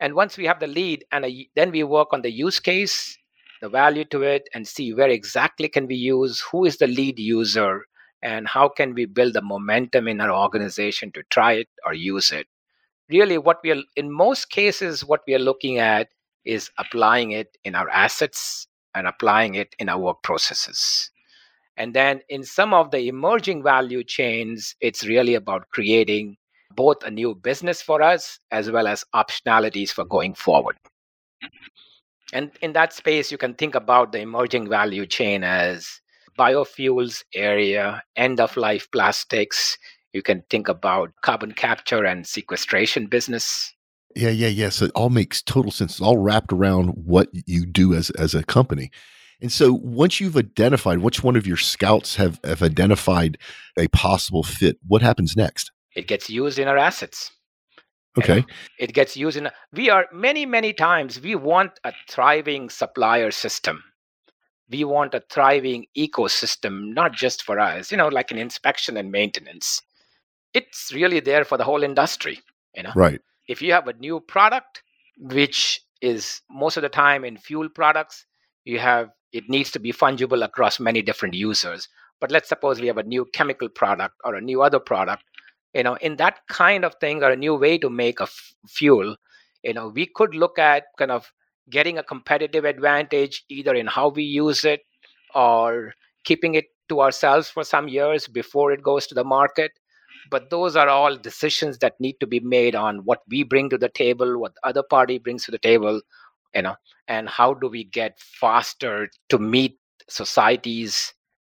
And 0.00 0.14
once 0.14 0.36
we 0.36 0.46
have 0.46 0.58
the 0.58 0.66
lead, 0.66 1.04
and 1.12 1.24
a, 1.24 1.48
then 1.54 1.70
we 1.70 1.84
work 1.84 2.08
on 2.12 2.22
the 2.22 2.32
use 2.32 2.58
case, 2.58 3.16
the 3.60 3.68
value 3.68 4.04
to 4.06 4.22
it, 4.22 4.48
and 4.52 4.66
see 4.66 4.92
where 4.92 5.08
exactly 5.08 5.68
can 5.68 5.86
we 5.86 5.94
use, 5.94 6.40
who 6.50 6.64
is 6.64 6.78
the 6.78 6.88
lead 6.88 7.20
user, 7.20 7.86
and 8.22 8.48
how 8.48 8.68
can 8.68 8.94
we 8.94 9.04
build 9.04 9.34
the 9.34 9.42
momentum 9.42 10.08
in 10.08 10.20
our 10.20 10.32
organization 10.32 11.12
to 11.12 11.22
try 11.30 11.52
it 11.52 11.68
or 11.86 11.94
use 11.94 12.32
it. 12.32 12.48
Really, 13.08 13.38
what 13.38 13.58
we 13.62 13.70
are, 13.70 13.82
in 13.94 14.10
most 14.10 14.50
cases, 14.50 15.04
what 15.04 15.20
we 15.28 15.34
are 15.36 15.40
looking 15.40 15.78
at 15.78 16.08
is 16.44 16.70
applying 16.78 17.30
it 17.30 17.56
in 17.62 17.76
our 17.76 17.88
assets 17.90 18.66
and 18.96 19.06
applying 19.06 19.54
it 19.54 19.76
in 19.78 19.88
our 19.88 19.98
work 19.98 20.22
processes. 20.24 21.11
And 21.76 21.94
then 21.94 22.20
in 22.28 22.44
some 22.44 22.74
of 22.74 22.90
the 22.90 23.08
emerging 23.08 23.62
value 23.62 24.04
chains, 24.04 24.74
it's 24.80 25.06
really 25.06 25.34
about 25.34 25.68
creating 25.70 26.36
both 26.74 27.02
a 27.04 27.10
new 27.10 27.34
business 27.34 27.82
for 27.82 28.02
us 28.02 28.38
as 28.50 28.70
well 28.70 28.86
as 28.86 29.04
optionalities 29.14 29.90
for 29.90 30.04
going 30.04 30.34
forward. 30.34 30.76
And 32.32 32.50
in 32.62 32.72
that 32.72 32.92
space, 32.92 33.30
you 33.30 33.38
can 33.38 33.54
think 33.54 33.74
about 33.74 34.12
the 34.12 34.20
emerging 34.20 34.68
value 34.68 35.06
chain 35.06 35.44
as 35.44 36.00
biofuels 36.38 37.22
area, 37.34 38.02
end 38.16 38.40
of 38.40 38.56
life 38.56 38.90
plastics. 38.90 39.76
You 40.12 40.22
can 40.22 40.42
think 40.48 40.68
about 40.68 41.12
carbon 41.22 41.52
capture 41.52 42.04
and 42.04 42.26
sequestration 42.26 43.06
business. 43.06 43.74
Yeah, 44.14 44.30
yeah, 44.30 44.48
yeah. 44.48 44.68
So 44.68 44.86
it 44.86 44.92
all 44.94 45.10
makes 45.10 45.42
total 45.42 45.70
sense. 45.70 45.92
It's 45.92 46.00
all 46.00 46.18
wrapped 46.18 46.52
around 46.52 46.88
what 46.88 47.28
you 47.46 47.64
do 47.66 47.94
as 47.94 48.10
as 48.10 48.34
a 48.34 48.42
company. 48.42 48.90
And 49.42 49.52
so 49.52 49.72
once 49.72 50.20
you've 50.20 50.36
identified 50.36 50.98
which 50.98 51.22
one 51.22 51.36
of 51.36 51.46
your 51.46 51.56
scouts 51.56 52.16
have, 52.16 52.40
have 52.44 52.62
identified 52.62 53.38
a 53.76 53.88
possible 53.88 54.42
fit, 54.42 54.78
what 54.86 55.02
happens 55.02 55.36
next? 55.36 55.70
It 55.94 56.06
gets 56.06 56.30
used 56.30 56.58
in 56.58 56.68
our 56.68 56.78
assets. 56.78 57.32
Okay. 58.16 58.40
Know, 58.40 58.46
it 58.78 58.92
gets 58.92 59.16
used 59.16 59.36
in 59.36 59.50
we 59.72 59.90
are 59.90 60.06
many, 60.12 60.46
many 60.46 60.72
times 60.72 61.20
we 61.20 61.34
want 61.34 61.72
a 61.82 61.92
thriving 62.08 62.70
supplier 62.70 63.30
system. 63.30 63.82
We 64.70 64.84
want 64.84 65.14
a 65.14 65.22
thriving 65.28 65.86
ecosystem, 65.96 66.94
not 66.94 67.12
just 67.12 67.42
for 67.42 67.58
us, 67.58 67.90
you 67.90 67.96
know, 67.96 68.08
like 68.08 68.30
an 68.30 68.38
inspection 68.38 68.96
and 68.96 69.10
maintenance. 69.10 69.82
It's 70.54 70.92
really 70.92 71.20
there 71.20 71.44
for 71.44 71.58
the 71.58 71.64
whole 71.64 71.82
industry. 71.82 72.40
You 72.74 72.84
know, 72.84 72.92
right 72.94 73.20
if 73.48 73.62
you 73.62 73.72
have 73.72 73.88
a 73.88 73.92
new 73.94 74.20
product 74.20 74.82
which 75.18 75.82
is 76.00 76.40
most 76.50 76.76
of 76.76 76.82
the 76.82 76.88
time 76.88 77.24
in 77.24 77.36
fuel 77.36 77.68
products 77.68 78.24
you 78.64 78.78
have 78.78 79.10
it 79.32 79.48
needs 79.48 79.70
to 79.72 79.78
be 79.78 79.92
fungible 79.92 80.44
across 80.44 80.80
many 80.80 81.02
different 81.02 81.34
users. 81.34 81.88
But 82.20 82.30
let's 82.30 82.48
suppose 82.48 82.80
we 82.80 82.86
have 82.86 82.98
a 82.98 83.02
new 83.02 83.26
chemical 83.32 83.68
product 83.68 84.14
or 84.24 84.34
a 84.34 84.40
new 84.40 84.62
other 84.62 84.80
product. 84.80 85.24
You 85.74 85.82
know 85.82 85.94
in 85.96 86.16
that 86.16 86.40
kind 86.48 86.84
of 86.84 86.94
thing 87.00 87.22
or 87.22 87.30
a 87.30 87.36
new 87.36 87.54
way 87.54 87.78
to 87.78 87.88
make 87.88 88.20
a 88.20 88.24
f- 88.24 88.54
fuel 88.68 89.16
you 89.62 89.72
know 89.72 89.88
we 89.88 90.06
could 90.06 90.34
look 90.34 90.58
at 90.58 90.84
kind 90.98 91.10
of 91.10 91.32
getting 91.70 91.98
a 91.98 92.02
competitive 92.02 92.64
advantage 92.64 93.44
either 93.48 93.74
in 93.74 93.86
how 93.86 94.08
we 94.08 94.22
use 94.22 94.64
it 94.64 94.82
or 95.34 95.94
keeping 96.24 96.54
it 96.54 96.66
to 96.88 97.00
ourselves 97.00 97.48
for 97.48 97.64
some 97.64 97.88
years 97.88 98.28
before 98.28 98.72
it 98.72 98.82
goes 98.82 99.06
to 99.06 99.14
the 99.14 99.24
market. 99.24 99.72
But 100.30 100.50
those 100.50 100.76
are 100.76 100.88
all 100.88 101.16
decisions 101.16 101.78
that 101.78 102.00
need 102.00 102.18
to 102.20 102.26
be 102.26 102.40
made 102.40 102.74
on 102.74 102.98
what 103.04 103.22
we 103.28 103.42
bring 103.42 103.70
to 103.70 103.78
the 103.78 103.88
table 103.88 104.38
what 104.40 104.54
the 104.54 104.66
other 104.66 104.82
party 104.82 105.18
brings 105.18 105.44
to 105.44 105.50
the 105.50 105.58
table 105.58 106.00
you 106.54 106.62
know 106.62 106.74
and 107.08 107.28
how 107.28 107.54
do 107.54 107.68
we 107.68 107.84
get 107.84 108.18
faster 108.18 109.08
to 109.28 109.38
meet 109.38 109.78
society's 110.08 111.12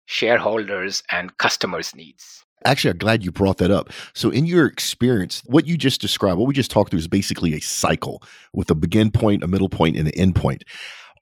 shareholders 0.05 1.03
and 1.11 1.37
customers 1.37 1.95
needs 1.95 2.45
Actually, 2.63 2.91
I'm 2.91 2.97
glad 2.97 3.23
you 3.23 3.31
brought 3.31 3.57
that 3.57 3.69
up. 3.69 3.91
So, 4.15 4.31
in 4.31 4.45
your 4.45 4.65
experience, 4.65 5.43
what 5.45 5.67
you 5.67 5.77
just 5.77 6.01
described, 6.01 6.39
what 6.39 6.47
we 6.47 6.53
just 6.53 6.71
talked 6.71 6.89
through 6.89 6.99
is 6.99 7.07
basically 7.07 7.53
a 7.53 7.59
cycle 7.59 8.23
with 8.53 8.71
a 8.71 8.75
begin 8.75 9.11
point, 9.11 9.43
a 9.43 9.47
middle 9.47 9.69
point, 9.69 9.95
and 9.95 10.07
an 10.07 10.13
end 10.15 10.35
point. 10.35 10.63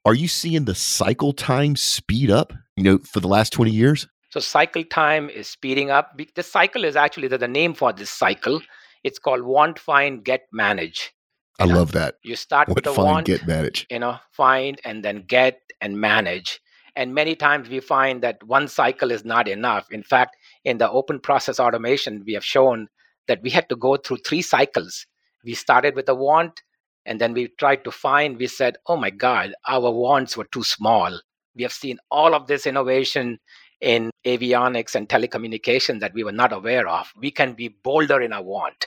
Are 0.06 0.14
you 0.14 0.28
seeing 0.28 0.64
the 0.64 0.74
cycle 0.74 1.32
time 1.32 1.76
speed 1.76 2.30
up, 2.30 2.52
you 2.76 2.84
know, 2.84 2.98
for 2.98 3.20
the 3.20 3.28
last 3.28 3.52
20 3.52 3.70
years? 3.70 4.06
So 4.30 4.40
cycle 4.40 4.84
time 4.84 5.30
is 5.30 5.48
speeding 5.48 5.90
up. 5.90 6.20
The 6.34 6.42
cycle 6.42 6.84
is 6.84 6.94
actually 6.94 7.28
the, 7.28 7.38
the 7.38 7.48
name 7.48 7.72
for 7.72 7.92
this 7.92 8.10
cycle. 8.10 8.60
It's 9.02 9.18
called 9.18 9.42
want, 9.44 9.78
find, 9.78 10.22
get, 10.24 10.42
manage. 10.52 11.13
I 11.58 11.66
know, 11.66 11.74
love 11.74 11.92
that. 11.92 12.16
You 12.22 12.36
start 12.36 12.68
what 12.68 12.76
with 12.76 12.84
the 12.84 12.92
find, 12.92 13.06
want, 13.06 13.26
get, 13.26 13.46
manage. 13.46 13.86
You 13.90 14.00
know, 14.00 14.18
find 14.32 14.80
and 14.84 15.04
then 15.04 15.24
get 15.26 15.60
and 15.80 16.00
manage. 16.00 16.60
And 16.96 17.14
many 17.14 17.34
times 17.34 17.68
we 17.68 17.80
find 17.80 18.22
that 18.22 18.42
one 18.44 18.68
cycle 18.68 19.10
is 19.10 19.24
not 19.24 19.48
enough. 19.48 19.86
In 19.90 20.02
fact, 20.02 20.36
in 20.64 20.78
the 20.78 20.90
open 20.90 21.20
process 21.20 21.58
automation, 21.58 22.22
we 22.26 22.34
have 22.34 22.44
shown 22.44 22.88
that 23.26 23.42
we 23.42 23.50
had 23.50 23.68
to 23.68 23.76
go 23.76 23.96
through 23.96 24.18
three 24.18 24.42
cycles. 24.42 25.06
We 25.44 25.54
started 25.54 25.96
with 25.96 26.08
a 26.08 26.14
want, 26.14 26.62
and 27.04 27.20
then 27.20 27.32
we 27.34 27.48
tried 27.58 27.84
to 27.84 27.90
find. 27.90 28.38
We 28.38 28.46
said, 28.46 28.76
oh 28.86 28.96
my 28.96 29.10
God, 29.10 29.54
our 29.66 29.90
wants 29.90 30.36
were 30.36 30.48
too 30.52 30.62
small. 30.62 31.20
We 31.56 31.62
have 31.62 31.72
seen 31.72 31.98
all 32.10 32.34
of 32.34 32.46
this 32.46 32.66
innovation 32.66 33.38
in 33.80 34.10
avionics 34.24 34.94
and 34.94 35.08
telecommunication 35.08 36.00
that 36.00 36.14
we 36.14 36.24
were 36.24 36.32
not 36.32 36.52
aware 36.52 36.88
of. 36.88 37.12
We 37.16 37.30
can 37.30 37.54
be 37.54 37.68
bolder 37.68 38.20
in 38.20 38.32
our 38.32 38.42
want. 38.42 38.86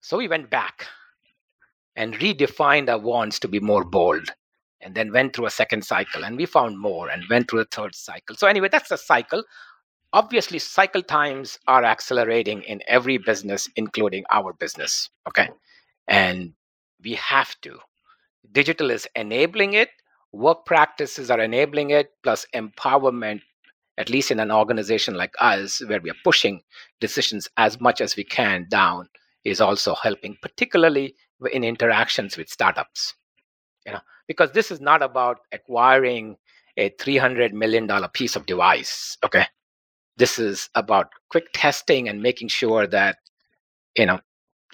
So 0.00 0.18
we 0.18 0.28
went 0.28 0.50
back 0.50 0.86
and 1.96 2.14
redefined 2.14 2.88
our 2.88 2.98
wants 2.98 3.38
to 3.40 3.48
be 3.48 3.60
more 3.60 3.84
bold 3.84 4.28
and 4.80 4.94
then 4.94 5.12
went 5.12 5.34
through 5.34 5.46
a 5.46 5.50
second 5.50 5.84
cycle 5.84 6.24
and 6.24 6.36
we 6.36 6.46
found 6.46 6.78
more 6.78 7.08
and 7.08 7.24
went 7.30 7.50
through 7.50 7.60
a 7.60 7.64
third 7.66 7.94
cycle. 7.94 8.36
So, 8.36 8.46
anyway, 8.46 8.68
that's 8.70 8.88
the 8.88 8.96
cycle. 8.96 9.44
Obviously, 10.12 10.58
cycle 10.58 11.02
times 11.02 11.58
are 11.66 11.84
accelerating 11.84 12.62
in 12.62 12.82
every 12.86 13.18
business, 13.18 13.68
including 13.76 14.24
our 14.30 14.52
business. 14.52 15.10
Okay. 15.26 15.48
And 16.06 16.52
we 17.02 17.14
have 17.14 17.60
to. 17.62 17.78
Digital 18.52 18.90
is 18.90 19.08
enabling 19.16 19.72
it, 19.72 19.90
work 20.32 20.66
practices 20.66 21.30
are 21.30 21.40
enabling 21.40 21.90
it, 21.90 22.12
plus 22.22 22.46
empowerment 22.54 23.40
at 23.96 24.10
least 24.10 24.30
in 24.30 24.40
an 24.40 24.50
organization 24.50 25.14
like 25.14 25.34
us, 25.38 25.80
where 25.86 26.00
we 26.00 26.10
are 26.10 26.16
pushing 26.24 26.62
decisions 27.00 27.48
as 27.56 27.80
much 27.80 28.00
as 28.00 28.16
we 28.16 28.24
can 28.24 28.66
down, 28.68 29.08
is 29.44 29.60
also 29.60 29.94
helping, 29.94 30.36
particularly 30.42 31.14
in 31.46 31.64
interactions 31.64 32.36
with 32.36 32.48
startups. 32.48 33.14
You 33.86 33.92
know, 33.92 34.00
because 34.26 34.52
this 34.52 34.70
is 34.70 34.80
not 34.80 35.02
about 35.02 35.40
acquiring 35.52 36.36
a 36.76 36.90
$300 36.90 37.52
million 37.52 37.88
piece 38.12 38.36
of 38.36 38.46
device. 38.46 39.16
Okay. 39.24 39.46
This 40.16 40.38
is 40.38 40.70
about 40.74 41.10
quick 41.28 41.48
testing 41.52 42.08
and 42.08 42.22
making 42.22 42.48
sure 42.48 42.86
that, 42.86 43.18
you 43.96 44.06
know, 44.06 44.20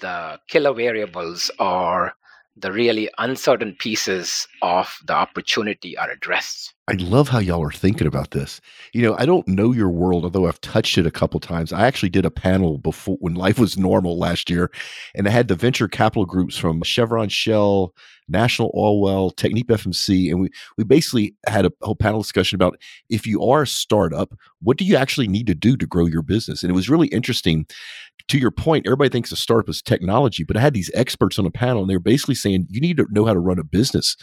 the 0.01 0.39
killer 0.49 0.73
variables 0.73 1.51
or 1.59 2.15
the 2.57 2.73
really 2.73 3.11
uncertain 3.19 3.75
pieces 3.79 4.47
of 4.63 4.95
the 5.07 5.15
opportunity 5.15 5.97
are 5.97 6.11
addressed. 6.11 6.75
I 6.91 6.95
love 6.95 7.29
how 7.29 7.39
y'all 7.39 7.63
are 7.63 7.71
thinking 7.71 8.09
about 8.09 8.33
this. 8.33 8.61
You 8.93 9.03
know, 9.03 9.15
I 9.17 9.25
don't 9.25 9.47
know 9.47 9.71
your 9.71 9.91
world, 9.91 10.25
although 10.25 10.49
I've 10.49 10.61
touched 10.61 10.99
it 10.99 11.07
a 11.07 11.11
couple 11.13 11.39
times. 11.39 11.73
I 11.73 11.87
actually 11.87 12.09
did 12.09 12.27
a 12.27 12.33
panel 12.33 12.79
before 12.79 13.17
when 13.21 13.35
life 13.35 13.61
was 13.61 13.79
normal 13.79 14.19
last 14.19 14.51
year, 14.51 14.73
and 15.15 15.29
I 15.29 15.31
had 15.31 15.47
the 15.47 15.55
venture 15.55 15.87
capital 15.87 16.27
groups 16.27 16.57
from 16.57 16.83
Chevron, 16.83 17.29
Shell, 17.29 17.95
National 18.29 18.73
Oilwell, 18.73 19.33
Technip 19.37 19.67
FMC, 19.67 20.33
and 20.33 20.41
we 20.41 20.51
we 20.77 20.83
basically 20.83 21.37
had 21.47 21.65
a 21.65 21.71
whole 21.81 21.95
panel 21.95 22.23
discussion 22.23 22.57
about 22.57 22.77
if 23.09 23.25
you 23.25 23.41
are 23.45 23.63
a 23.63 23.69
startup, 23.69 24.35
what 24.61 24.77
do 24.77 24.85
you 24.85 24.97
actually 24.97 25.29
need 25.29 25.47
to 25.47 25.55
do 25.55 25.77
to 25.77 25.87
grow 25.87 26.07
your 26.07 26.23
business? 26.23 26.65
And 26.65 26.71
it 26.71 26.75
was 26.75 26.91
really 26.91 27.07
interesting 27.09 27.67
to 28.31 28.39
your 28.39 28.51
point, 28.51 28.87
everybody 28.87 29.11
thinks 29.11 29.33
a 29.33 29.37
startup 29.37 29.69
is 29.69 29.83
technology, 29.83 30.45
but 30.45 30.57
I 30.57 30.61
had 30.61 30.75
these 30.75 30.91
experts 30.95 31.39
on 31.39 31.47
a 31.47 31.51
panel 31.51 31.83
and 31.83 31.91
they 31.91 31.97
were 31.97 32.01
basically 32.01 32.37
saying 32.37 32.67
you 32.69 32.81
need 32.81 32.97
to 32.97 33.07
know 33.11 33.25
how 33.25 33.35
to 33.35 33.41
run 33.41 33.59
a 33.59 33.65
business. 33.65 34.17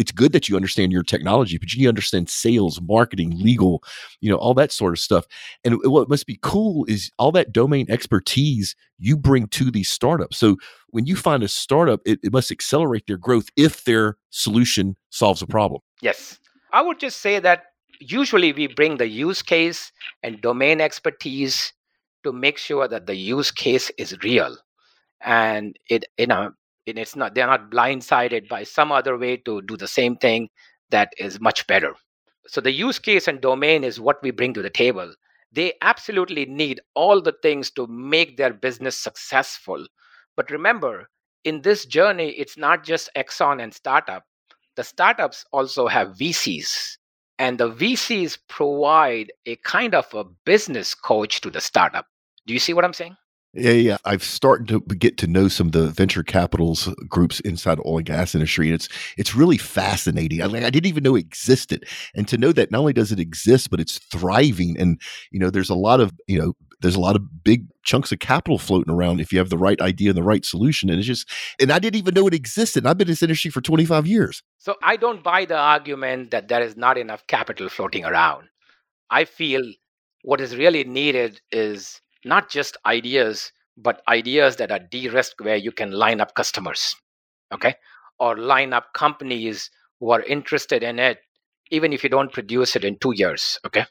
It's 0.00 0.12
good 0.12 0.32
that 0.32 0.48
you 0.48 0.56
understand 0.56 0.92
your 0.92 1.02
technology, 1.02 1.58
but 1.58 1.72
you 1.72 1.78
need 1.78 1.84
to 1.84 1.90
understand 1.90 2.30
sales, 2.30 2.80
marketing, 2.80 3.32
legal, 3.36 3.84
you 4.20 4.30
know, 4.30 4.36
all 4.36 4.54
that 4.54 4.72
sort 4.72 4.94
of 4.94 4.98
stuff. 4.98 5.26
And 5.62 5.78
what 5.84 6.08
must 6.08 6.26
be 6.26 6.38
cool 6.42 6.86
is 6.86 7.10
all 7.18 7.32
that 7.32 7.52
domain 7.52 7.86
expertise 7.90 8.74
you 8.98 9.16
bring 9.16 9.46
to 9.48 9.70
these 9.70 9.90
startups. 9.90 10.38
So 10.38 10.56
when 10.88 11.06
you 11.06 11.16
find 11.16 11.42
a 11.42 11.48
startup, 11.48 12.00
it, 12.06 12.18
it 12.22 12.32
must 12.32 12.50
accelerate 12.50 13.06
their 13.06 13.18
growth 13.18 13.48
if 13.56 13.84
their 13.84 14.16
solution 14.30 14.96
solves 15.10 15.42
a 15.42 15.46
problem. 15.46 15.82
Yes. 16.00 16.38
I 16.72 16.80
would 16.82 16.98
just 16.98 17.20
say 17.20 17.38
that 17.38 17.64
usually 18.00 18.52
we 18.52 18.68
bring 18.68 18.96
the 18.96 19.08
use 19.08 19.42
case 19.42 19.92
and 20.22 20.40
domain 20.40 20.80
expertise 20.80 21.72
to 22.24 22.32
make 22.32 22.58
sure 22.58 22.88
that 22.88 23.06
the 23.06 23.16
use 23.16 23.50
case 23.50 23.90
is 23.98 24.16
real 24.22 24.56
and 25.22 25.78
it 25.88 26.04
you 26.16 26.26
know 26.26 26.52
it's 26.98 27.16
not 27.16 27.34
they're 27.34 27.46
not 27.46 27.70
blindsided 27.70 28.48
by 28.48 28.64
some 28.64 28.92
other 28.92 29.16
way 29.18 29.36
to 29.38 29.62
do 29.62 29.76
the 29.76 29.88
same 29.88 30.16
thing 30.16 30.48
that 30.90 31.12
is 31.18 31.40
much 31.40 31.66
better. 31.66 31.94
So 32.46 32.60
the 32.60 32.72
use 32.72 32.98
case 32.98 33.28
and 33.28 33.40
domain 33.40 33.84
is 33.84 34.00
what 34.00 34.22
we 34.22 34.30
bring 34.30 34.54
to 34.54 34.62
the 34.62 34.70
table. 34.70 35.14
They 35.52 35.74
absolutely 35.82 36.46
need 36.46 36.80
all 36.94 37.20
the 37.20 37.34
things 37.42 37.70
to 37.72 37.86
make 37.86 38.36
their 38.36 38.52
business 38.52 38.96
successful. 38.96 39.86
But 40.36 40.50
remember 40.50 41.08
in 41.44 41.62
this 41.62 41.86
journey 41.86 42.30
it's 42.30 42.56
not 42.56 42.84
just 42.84 43.10
exxon 43.16 43.62
and 43.62 43.72
startup. 43.74 44.24
The 44.76 44.84
startups 44.84 45.44
also 45.52 45.88
have 45.88 46.16
vcs 46.16 46.96
and 47.38 47.58
the 47.58 47.70
vcs 47.70 48.38
provide 48.48 49.32
a 49.46 49.56
kind 49.56 49.94
of 49.94 50.12
a 50.14 50.24
business 50.44 50.94
coach 50.94 51.40
to 51.42 51.50
the 51.50 51.60
startup. 51.60 52.06
Do 52.46 52.54
you 52.54 52.60
see 52.60 52.72
what 52.72 52.84
i'm 52.84 52.94
saying 52.94 53.16
yeah, 53.52 53.72
yeah. 53.72 53.96
I've 54.04 54.22
started 54.22 54.68
to 54.68 54.80
get 54.94 55.18
to 55.18 55.26
know 55.26 55.48
some 55.48 55.68
of 55.68 55.72
the 55.72 55.88
venture 55.88 56.22
capitals 56.22 56.88
uh, 56.88 56.94
groups 57.08 57.40
inside 57.40 57.78
the 57.78 57.86
oil 57.86 57.98
and 57.98 58.06
gas 58.06 58.34
industry, 58.34 58.66
and 58.66 58.74
it's 58.74 58.88
it's 59.16 59.34
really 59.34 59.58
fascinating. 59.58 60.42
I, 60.42 60.46
like, 60.46 60.62
I 60.62 60.70
didn't 60.70 60.86
even 60.86 61.02
know 61.02 61.16
it 61.16 61.20
existed, 61.20 61.84
and 62.14 62.28
to 62.28 62.38
know 62.38 62.52
that 62.52 62.70
not 62.70 62.78
only 62.78 62.92
does 62.92 63.12
it 63.12 63.20
exist, 63.20 63.70
but 63.70 63.80
it's 63.80 63.98
thriving. 63.98 64.78
And 64.78 65.00
you 65.30 65.40
know, 65.40 65.50
there's 65.50 65.70
a 65.70 65.74
lot 65.74 66.00
of 66.00 66.12
you 66.28 66.38
know, 66.38 66.54
there's 66.80 66.94
a 66.94 67.00
lot 67.00 67.16
of 67.16 67.44
big 67.44 67.66
chunks 67.82 68.12
of 68.12 68.18
capital 68.18 68.58
floating 68.58 68.92
around 68.92 69.20
if 69.20 69.32
you 69.32 69.38
have 69.38 69.50
the 69.50 69.58
right 69.58 69.80
idea 69.80 70.10
and 70.10 70.16
the 70.16 70.22
right 70.22 70.44
solution. 70.44 70.88
And 70.88 70.98
it's 70.98 71.06
just, 71.06 71.28
and 71.60 71.70
I 71.70 71.78
didn't 71.78 71.98
even 71.98 72.14
know 72.14 72.26
it 72.26 72.34
existed. 72.34 72.86
I've 72.86 72.98
been 72.98 73.08
in 73.08 73.12
this 73.12 73.22
industry 73.22 73.50
for 73.50 73.60
25 73.60 74.06
years. 74.06 74.42
So 74.58 74.76
I 74.82 74.96
don't 74.96 75.22
buy 75.22 75.44
the 75.44 75.56
argument 75.56 76.30
that 76.30 76.48
there 76.48 76.62
is 76.62 76.76
not 76.76 76.98
enough 76.98 77.26
capital 77.26 77.68
floating 77.68 78.04
around. 78.04 78.48
I 79.10 79.24
feel 79.24 79.62
what 80.22 80.40
is 80.40 80.56
really 80.56 80.84
needed 80.84 81.40
is 81.50 82.00
not 82.24 82.50
just 82.50 82.76
ideas, 82.86 83.52
but 83.76 84.02
ideas 84.08 84.56
that 84.56 84.70
are 84.70 84.78
de 84.78 85.08
risked 85.08 85.40
where 85.40 85.56
you 85.56 85.72
can 85.72 85.90
line 85.92 86.20
up 86.20 86.34
customers, 86.34 86.94
okay? 87.52 87.74
Or 88.18 88.36
line 88.36 88.72
up 88.72 88.92
companies 88.92 89.70
who 89.98 90.10
are 90.10 90.22
interested 90.22 90.82
in 90.82 90.98
it, 90.98 91.18
even 91.70 91.92
if 91.92 92.02
you 92.02 92.10
don't 92.10 92.32
produce 92.32 92.76
it 92.76 92.84
in 92.84 92.98
two 92.98 93.12
years, 93.14 93.58
okay? 93.66 93.86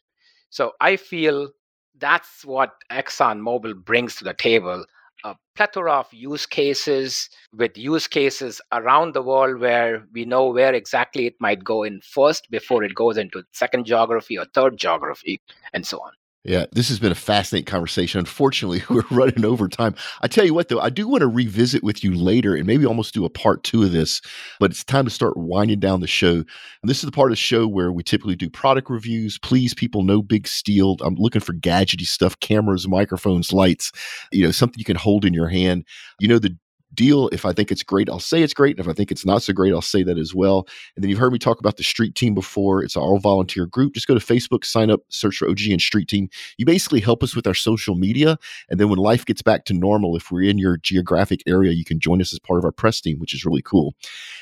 So 0.49 0.73
I 0.79 0.95
feel 0.95 1.49
that's 1.97 2.45
what 2.45 2.71
ExxonMobil 2.91 3.83
brings 3.83 4.15
to 4.15 4.23
the 4.23 4.33
table 4.33 4.85
a 5.23 5.35
plethora 5.55 5.93
of 5.93 6.07
use 6.13 6.45
cases 6.45 7.29
with 7.53 7.77
use 7.77 8.07
cases 8.07 8.61
around 8.71 9.13
the 9.13 9.21
world 9.21 9.59
where 9.59 10.05
we 10.13 10.25
know 10.25 10.47
where 10.47 10.73
exactly 10.73 11.25
it 11.25 11.35
might 11.39 11.63
go 11.63 11.83
in 11.83 11.99
first 12.01 12.49
before 12.49 12.83
it 12.83 12.95
goes 12.95 13.17
into 13.17 13.43
second 13.51 13.85
geography 13.85 14.37
or 14.37 14.45
third 14.45 14.77
geography 14.77 15.41
and 15.73 15.85
so 15.85 15.99
on. 15.99 16.11
Yeah, 16.45 16.65
this 16.71 16.87
has 16.87 16.99
been 16.99 17.11
a 17.11 17.15
fascinating 17.15 17.65
conversation. 17.65 18.19
Unfortunately, 18.19 18.81
we're 18.89 19.03
running 19.11 19.43
over 19.43 19.67
time. 19.67 19.93
I 20.21 20.27
tell 20.27 20.45
you 20.45 20.53
what, 20.53 20.69
though, 20.69 20.79
I 20.79 20.89
do 20.89 21.07
want 21.07 21.21
to 21.21 21.27
revisit 21.27 21.83
with 21.83 22.01
you 22.01 22.15
later 22.15 22.55
and 22.55 22.65
maybe 22.65 22.85
almost 22.85 23.13
do 23.13 23.25
a 23.25 23.29
part 23.29 23.63
two 23.63 23.83
of 23.83 23.91
this, 23.91 24.21
but 24.57 24.71
it's 24.71 24.83
time 24.83 25.03
to 25.03 25.11
start 25.11 25.35
winding 25.35 25.79
down 25.79 25.99
the 25.99 26.07
show. 26.07 26.35
And 26.35 26.45
this 26.83 26.99
is 26.99 27.05
the 27.05 27.11
part 27.11 27.31
of 27.31 27.33
the 27.33 27.41
show 27.41 27.67
where 27.67 27.91
we 27.91 28.03
typically 28.03 28.37
do 28.37 28.49
product 28.49 28.89
reviews. 28.89 29.37
Please, 29.37 29.73
people, 29.73 30.03
no 30.03 30.21
big 30.21 30.47
steal. 30.47 30.95
I'm 31.01 31.15
looking 31.15 31.41
for 31.41 31.53
gadgety 31.53 32.05
stuff 32.05 32.39
cameras, 32.39 32.87
microphones, 32.87 33.51
lights, 33.51 33.91
you 34.31 34.45
know, 34.45 34.51
something 34.51 34.79
you 34.79 34.85
can 34.85 34.95
hold 34.95 35.25
in 35.25 35.33
your 35.33 35.49
hand. 35.49 35.85
You 36.19 36.29
know, 36.29 36.39
the 36.39 36.55
deal. 36.99 37.29
If 37.29 37.45
I 37.45 37.53
think 37.53 37.71
it's 37.71 37.81
great, 37.81 38.09
I'll 38.09 38.19
say 38.19 38.43
it's 38.43 38.53
great. 38.53 38.75
And 38.75 38.85
if 38.85 38.89
I 38.89 38.93
think 38.93 39.09
it's 39.09 39.25
not 39.25 39.41
so 39.41 39.53
great, 39.53 39.71
I'll 39.71 39.81
say 39.81 40.03
that 40.03 40.17
as 40.17 40.35
well. 40.35 40.67
And 40.97 41.01
then 41.01 41.09
you've 41.09 41.17
heard 41.17 41.31
me 41.31 41.39
talk 41.39 41.61
about 41.61 41.77
the 41.77 41.83
Street 41.83 42.13
Team 42.13 42.35
before. 42.35 42.83
It's 42.83 42.97
an 42.97 43.01
all 43.01 43.19
volunteer 43.19 43.65
group. 43.65 43.93
Just 43.93 44.05
go 44.05 44.13
to 44.13 44.19
Facebook, 44.19 44.65
sign 44.65 44.91
up, 44.91 44.99
search 45.07 45.37
for 45.37 45.49
OG 45.49 45.61
and 45.71 45.79
Street 45.79 46.09
Team. 46.09 46.27
You 46.57 46.65
basically 46.65 46.99
help 46.99 47.23
us 47.23 47.37
with 47.37 47.47
our 47.47 47.53
social 47.53 47.95
media. 47.95 48.37
And 48.69 48.81
then 48.81 48.89
when 48.89 48.99
life 48.99 49.25
gets 49.25 49.41
back 49.41 49.63
to 49.65 49.73
normal, 49.73 50.17
if 50.17 50.29
we're 50.29 50.49
in 50.49 50.57
your 50.57 50.75
geographic 50.75 51.41
area, 51.47 51.71
you 51.71 51.85
can 51.85 52.01
join 52.01 52.19
us 52.19 52.33
as 52.33 52.39
part 52.39 52.59
of 52.59 52.65
our 52.65 52.73
press 52.73 52.99
team, 52.99 53.17
which 53.17 53.33
is 53.33 53.45
really 53.45 53.61
cool. 53.61 53.95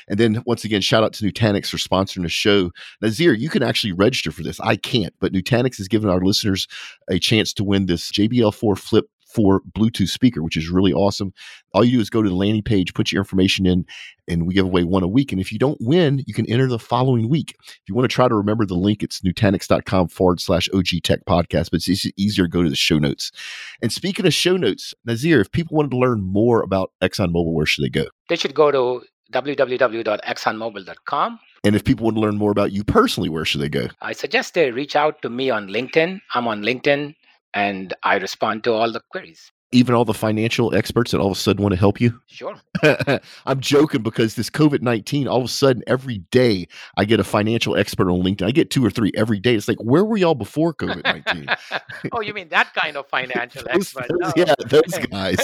And 0.08 0.18
then 0.18 0.42
once 0.44 0.64
again, 0.64 0.80
shout 0.80 1.04
out 1.04 1.12
to 1.12 1.24
Nutanix 1.24 1.68
for 1.68 1.76
sponsoring 1.76 2.24
the 2.24 2.28
show. 2.28 2.72
Nazeer, 3.00 3.38
you 3.38 3.50
can 3.50 3.62
actually 3.62 3.92
register 3.92 4.32
for 4.32 4.42
this. 4.42 4.58
I 4.58 4.74
can't, 4.74 5.14
but 5.20 5.32
Nutanix 5.32 5.76
has 5.76 5.86
given 5.86 6.10
our 6.10 6.20
listeners 6.20 6.66
a 7.08 7.20
chance 7.20 7.52
to 7.52 7.62
win 7.62 7.86
this 7.86 8.10
JBL 8.10 8.52
4 8.52 8.74
Flip 8.74 9.08
for 9.28 9.60
Bluetooth 9.76 10.08
speaker, 10.08 10.42
which 10.42 10.56
is 10.56 10.70
really 10.70 10.92
awesome. 10.92 11.32
All 11.74 11.84
you 11.84 11.98
do 11.98 12.00
is 12.00 12.10
go 12.10 12.22
to 12.22 12.28
the 12.28 12.34
landing 12.34 12.62
page, 12.62 12.94
put 12.94 13.12
your 13.12 13.20
information 13.20 13.66
in, 13.66 13.84
and 14.26 14.46
we 14.46 14.54
give 14.54 14.64
away 14.64 14.84
one 14.84 15.02
a 15.02 15.08
week. 15.08 15.32
And 15.32 15.40
if 15.40 15.52
you 15.52 15.58
don't 15.58 15.76
win, 15.80 16.24
you 16.26 16.34
can 16.34 16.46
enter 16.46 16.66
the 16.66 16.78
following 16.78 17.28
week. 17.28 17.54
If 17.60 17.80
you 17.88 17.94
want 17.94 18.10
to 18.10 18.14
try 18.14 18.28
to 18.28 18.34
remember 18.34 18.64
the 18.64 18.74
link, 18.74 19.02
it's 19.02 19.20
nutanix.com 19.20 20.08
forward 20.08 20.40
slash 20.40 20.68
OG 20.72 21.02
Tech 21.02 21.26
podcast, 21.26 21.70
but 21.70 21.86
it's 21.86 22.06
easier 22.16 22.46
to 22.46 22.50
go 22.50 22.62
to 22.62 22.70
the 22.70 22.76
show 22.76 22.98
notes. 22.98 23.30
And 23.82 23.92
speaking 23.92 24.26
of 24.26 24.34
show 24.34 24.56
notes, 24.56 24.94
Nazeer, 25.06 25.40
if 25.40 25.52
people 25.52 25.76
wanted 25.76 25.90
to 25.90 25.98
learn 25.98 26.22
more 26.22 26.62
about 26.62 26.92
ExxonMobil, 27.02 27.52
where 27.52 27.66
should 27.66 27.84
they 27.84 27.90
go? 27.90 28.06
They 28.28 28.36
should 28.36 28.54
go 28.54 28.70
to 28.70 29.02
www.exxonmobil.com. 29.32 31.40
And 31.64 31.74
if 31.74 31.82
people 31.84 32.04
want 32.04 32.16
to 32.16 32.20
learn 32.20 32.38
more 32.38 32.52
about 32.52 32.72
you 32.72 32.84
personally, 32.84 33.28
where 33.28 33.44
should 33.44 33.60
they 33.60 33.68
go? 33.68 33.88
I 34.00 34.12
suggest 34.12 34.54
they 34.54 34.70
reach 34.70 34.96
out 34.96 35.20
to 35.22 35.28
me 35.28 35.50
on 35.50 35.68
LinkedIn. 35.68 36.20
I'm 36.34 36.46
on 36.46 36.62
LinkedIn 36.62 37.16
and 37.54 37.94
I 38.02 38.16
respond 38.16 38.64
to 38.64 38.72
all 38.72 38.90
the 38.92 39.00
queries. 39.10 39.50
Even 39.70 39.94
all 39.94 40.06
the 40.06 40.14
financial 40.14 40.74
experts 40.74 41.10
that 41.10 41.20
all 41.20 41.26
of 41.26 41.36
a 41.36 41.40
sudden 41.40 41.62
want 41.62 41.74
to 41.74 41.78
help 41.78 42.00
you? 42.00 42.18
Sure. 42.28 42.54
I'm 43.46 43.58
joking 43.60 44.02
because 44.02 44.36
this 44.36 44.48
COVID 44.48 44.80
19, 44.80 45.26
all 45.26 45.38
of 45.38 45.44
a 45.44 45.48
sudden, 45.48 45.82
every 45.88 46.18
day 46.30 46.68
I 46.96 47.04
get 47.04 47.18
a 47.18 47.24
financial 47.24 47.76
expert 47.76 48.08
on 48.08 48.22
LinkedIn. 48.22 48.46
I 48.46 48.52
get 48.52 48.70
two 48.70 48.84
or 48.84 48.90
three 48.90 49.10
every 49.16 49.40
day. 49.40 49.56
It's 49.56 49.66
like, 49.66 49.78
where 49.82 50.04
were 50.04 50.16
y'all 50.16 50.36
before 50.36 50.72
COVID 50.72 51.02
19? 51.02 51.48
oh, 52.12 52.20
you 52.20 52.32
mean 52.32 52.48
that 52.50 52.72
kind 52.74 52.96
of 52.96 53.06
financial 53.10 53.64
those, 53.64 53.74
expert? 53.74 54.06
Those, 54.08 54.20
oh, 54.22 54.32
Yeah, 54.36 54.54
those 54.66 55.06
guys. 55.10 55.40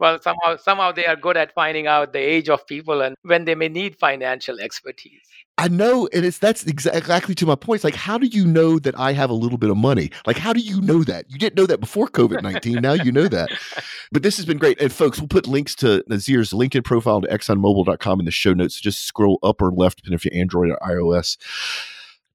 Well, 0.00 0.20
somehow, 0.20 0.56
somehow 0.56 0.92
they 0.92 1.04
are 1.04 1.14
good 1.14 1.36
at 1.36 1.54
finding 1.54 1.86
out 1.86 2.14
the 2.14 2.18
age 2.18 2.48
of 2.48 2.66
people 2.66 3.02
and 3.02 3.14
when 3.22 3.44
they 3.44 3.54
may 3.54 3.68
need 3.68 3.96
financial 3.96 4.58
expertise. 4.58 5.20
I 5.58 5.68
know, 5.68 6.08
and 6.14 6.24
it's 6.24 6.38
that's 6.38 6.64
exactly 6.64 7.34
to 7.34 7.44
my 7.44 7.54
point. 7.54 7.76
It's 7.76 7.84
like, 7.84 7.94
how 7.94 8.16
do 8.16 8.26
you 8.26 8.46
know 8.46 8.78
that 8.78 8.98
I 8.98 9.12
have 9.12 9.28
a 9.28 9.34
little 9.34 9.58
bit 9.58 9.68
of 9.68 9.76
money? 9.76 10.10
Like, 10.26 10.38
how 10.38 10.54
do 10.54 10.60
you 10.60 10.80
know 10.80 11.04
that? 11.04 11.30
You 11.30 11.36
didn't 11.36 11.56
know 11.58 11.66
that 11.66 11.80
before 11.80 12.08
COVID 12.08 12.42
nineteen. 12.42 12.80
now 12.80 12.94
you 12.94 13.12
know 13.12 13.28
that. 13.28 13.50
But 14.12 14.24
this 14.24 14.36
has 14.38 14.44
been 14.46 14.58
great, 14.58 14.80
and 14.80 14.92
folks, 14.92 15.20
we'll 15.20 15.28
put 15.28 15.46
links 15.46 15.76
to 15.76 16.02
Nazeer's 16.10 16.50
LinkedIn 16.50 16.82
profile 16.82 17.20
to 17.20 17.28
ExxonMobil.com 17.28 18.18
in 18.18 18.24
the 18.24 18.32
show 18.32 18.52
notes. 18.52 18.80
Just 18.80 19.04
scroll 19.04 19.38
up 19.44 19.62
or 19.62 19.70
left, 19.70 19.98
depending 19.98 20.16
if 20.16 20.24
you're 20.24 20.34
Android 20.34 20.70
or 20.70 20.78
iOS. 20.78 21.36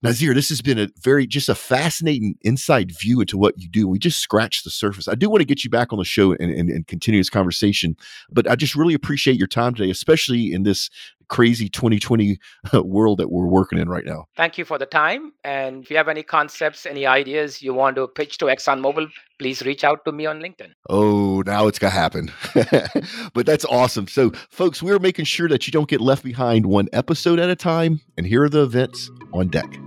Nazeer, 0.05 0.35
this 0.35 0.49
has 0.49 0.61
been 0.61 0.77
a 0.77 0.87
very 1.01 1.25
just 1.25 1.49
a 1.49 1.55
fascinating 1.55 2.35
inside 2.41 2.91
view 2.91 3.21
into 3.21 3.39
what 3.39 3.55
you 3.57 3.67
do. 3.67 3.87
We 3.87 3.97
just 3.97 4.19
scratched 4.19 4.63
the 4.63 4.69
surface. 4.69 5.07
I 5.07 5.15
do 5.15 5.29
want 5.31 5.41
to 5.41 5.45
get 5.45 5.63
you 5.63 5.69
back 5.71 5.91
on 5.91 5.97
the 5.97 6.05
show 6.05 6.33
and, 6.33 6.51
and, 6.51 6.69
and 6.69 6.85
continue 6.85 7.19
this 7.19 7.29
conversation, 7.31 7.97
but 8.29 8.47
I 8.47 8.55
just 8.55 8.75
really 8.75 8.93
appreciate 8.93 9.37
your 9.37 9.47
time 9.47 9.73
today, 9.73 9.89
especially 9.89 10.53
in 10.53 10.61
this 10.61 10.91
crazy 11.27 11.69
2020 11.69 12.37
uh, 12.71 12.83
world 12.83 13.17
that 13.17 13.31
we're 13.31 13.47
working 13.47 13.79
in 13.79 13.89
right 13.89 14.05
now. 14.05 14.25
Thank 14.37 14.59
you 14.59 14.65
for 14.65 14.77
the 14.77 14.85
time. 14.85 15.33
And 15.43 15.83
if 15.83 15.89
you 15.89 15.97
have 15.97 16.07
any 16.07 16.21
concepts, 16.21 16.85
any 16.85 17.07
ideas 17.07 17.63
you 17.63 17.73
want 17.73 17.95
to 17.95 18.07
pitch 18.07 18.37
to 18.39 18.45
ExxonMobil, 18.45 19.09
please 19.39 19.63
reach 19.63 19.83
out 19.83 20.05
to 20.05 20.11
me 20.11 20.27
on 20.27 20.39
LinkedIn. 20.39 20.71
Oh, 20.87 21.41
now 21.47 21.65
it's 21.65 21.79
going 21.79 21.91
to 21.91 21.97
happen. 21.97 22.31
but 23.33 23.47
that's 23.47 23.65
awesome. 23.65 24.07
So, 24.07 24.31
folks, 24.51 24.83
we're 24.83 24.99
making 24.99 25.25
sure 25.25 25.49
that 25.49 25.65
you 25.65 25.71
don't 25.71 25.89
get 25.89 25.99
left 25.99 26.23
behind 26.23 26.67
one 26.67 26.89
episode 26.93 27.39
at 27.39 27.49
a 27.49 27.55
time. 27.55 28.01
And 28.17 28.27
here 28.27 28.43
are 28.43 28.49
the 28.49 28.61
events 28.61 29.09
on 29.33 29.47
deck. 29.47 29.84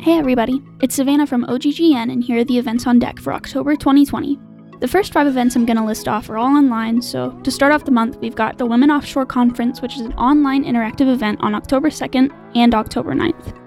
Hey, 0.00 0.16
everybody. 0.16 0.62
It's 0.80 0.94
Savannah 0.94 1.26
from 1.26 1.44
OGGN, 1.46 2.12
and 2.12 2.22
here 2.22 2.38
are 2.38 2.44
the 2.44 2.56
events 2.56 2.86
on 2.86 3.00
deck 3.00 3.18
for 3.18 3.32
October 3.32 3.74
2020. 3.74 4.38
The 4.78 4.86
first 4.86 5.12
five 5.12 5.26
events 5.26 5.56
I'm 5.56 5.66
going 5.66 5.76
to 5.76 5.84
list 5.84 6.06
off 6.06 6.30
are 6.30 6.38
all 6.38 6.56
online, 6.56 7.02
so 7.02 7.32
to 7.42 7.50
start 7.50 7.72
off 7.72 7.84
the 7.84 7.90
month, 7.90 8.16
we've 8.18 8.36
got 8.36 8.58
the 8.58 8.64
Women 8.64 8.92
Offshore 8.92 9.26
Conference, 9.26 9.82
which 9.82 9.96
is 9.96 10.02
an 10.02 10.12
online 10.12 10.62
interactive 10.62 11.12
event 11.12 11.40
on 11.42 11.52
October 11.52 11.90
2nd 11.90 12.32
and 12.54 12.76
October 12.76 13.12
9th. 13.12 13.58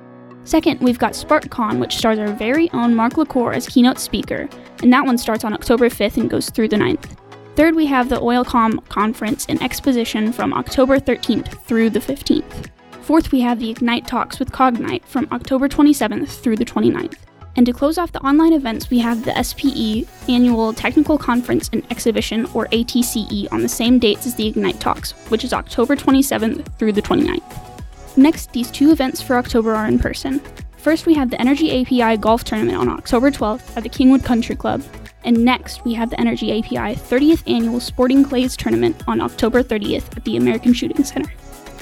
Second, 0.46 0.80
we've 0.80 0.98
got 0.98 1.12
SparkCon, 1.12 1.80
which 1.80 1.98
stars 1.98 2.18
our 2.18 2.32
very 2.32 2.72
own 2.72 2.96
Mark 2.96 3.18
LaCour 3.18 3.52
as 3.52 3.68
keynote 3.68 4.00
speaker, 4.00 4.48
and 4.82 4.94
that 4.94 5.06
one 5.06 5.18
starts 5.18 5.44
on 5.44 5.52
October 5.52 5.90
5th 5.90 6.16
and 6.16 6.30
goes 6.30 6.50
through 6.50 6.70
the 6.70 6.78
9th. 6.78 7.18
Third, 7.58 7.76
we 7.76 7.88
have 7.88 8.08
the 8.08 8.22
OilComm 8.22 8.88
Conference 8.88 9.46
and 9.50 9.62
Exposition 9.62 10.32
from 10.32 10.54
October 10.54 10.98
13th 10.98 11.62
through 11.64 11.90
the 11.90 12.00
15th. 12.00 12.70
Fourth, 13.02 13.32
we 13.32 13.42
have 13.42 13.60
the 13.60 13.72
Ignite 13.72 14.06
Talks 14.06 14.38
with 14.38 14.52
Cognite 14.52 15.04
from 15.06 15.28
October 15.32 15.68
27th 15.68 16.42
through 16.42 16.56
the 16.56 16.66
29th. 16.66 17.18
And 17.56 17.66
to 17.66 17.74
close 17.74 17.98
off 17.98 18.12
the 18.12 18.22
online 18.22 18.54
events, 18.54 18.90
we 18.90 19.00
have 19.00 19.26
the 19.26 19.44
SPE 19.44 20.08
Annual 20.30 20.74
Technical 20.74 21.18
Conference 21.18 21.70
and 21.74 21.84
Exhibition, 21.92 22.46
or 22.54 22.68
ATCE, 22.68 23.52
on 23.52 23.62
the 23.62 23.68
same 23.68 23.98
dates 23.98 24.28
as 24.28 24.36
the 24.36 24.48
Ignite 24.48 24.80
Talks, 24.80 25.14
which 25.30 25.44
is 25.44 25.52
October 25.52 25.96
27th 25.96 26.78
through 26.78 26.94
the 26.94 27.02
29th. 27.02 28.18
Next, 28.18 28.52
these 28.54 28.70
two 28.70 28.92
events 28.92 29.22
for 29.22 29.36
October 29.36 29.74
are 29.74 29.88
in 29.88 29.98
person. 29.98 30.40
First, 30.78 31.06
we 31.06 31.16
have 31.16 31.32
the 31.32 31.42
Energy 31.42 31.82
API 31.82 32.18
Golf 32.18 32.44
Tournament 32.44 32.78
on 32.78 32.88
October 32.88 33.32
12th 33.32 33.76
at 33.76 33.84
the 33.84 33.90
Kingwood 33.90 34.24
Country 34.24 34.56
Club. 34.56 34.84
And 35.24 35.44
next, 35.44 35.84
we 35.86 35.94
have 35.96 36.12
the 36.12 36.20
Energy 36.20 36.60
API 36.60 36.96
30th 36.96 37.44
Annual 37.52 37.80
Sporting 37.80 38.24
Clays 38.24 38.56
Tournament 38.56 39.04
on 39.08 39.22
October 39.22 39.64
30th 39.64 40.16
at 40.16 40.24
the 40.24 40.38
American 40.38 40.74
Shooting 40.74 41.04
Center. 41.04 41.32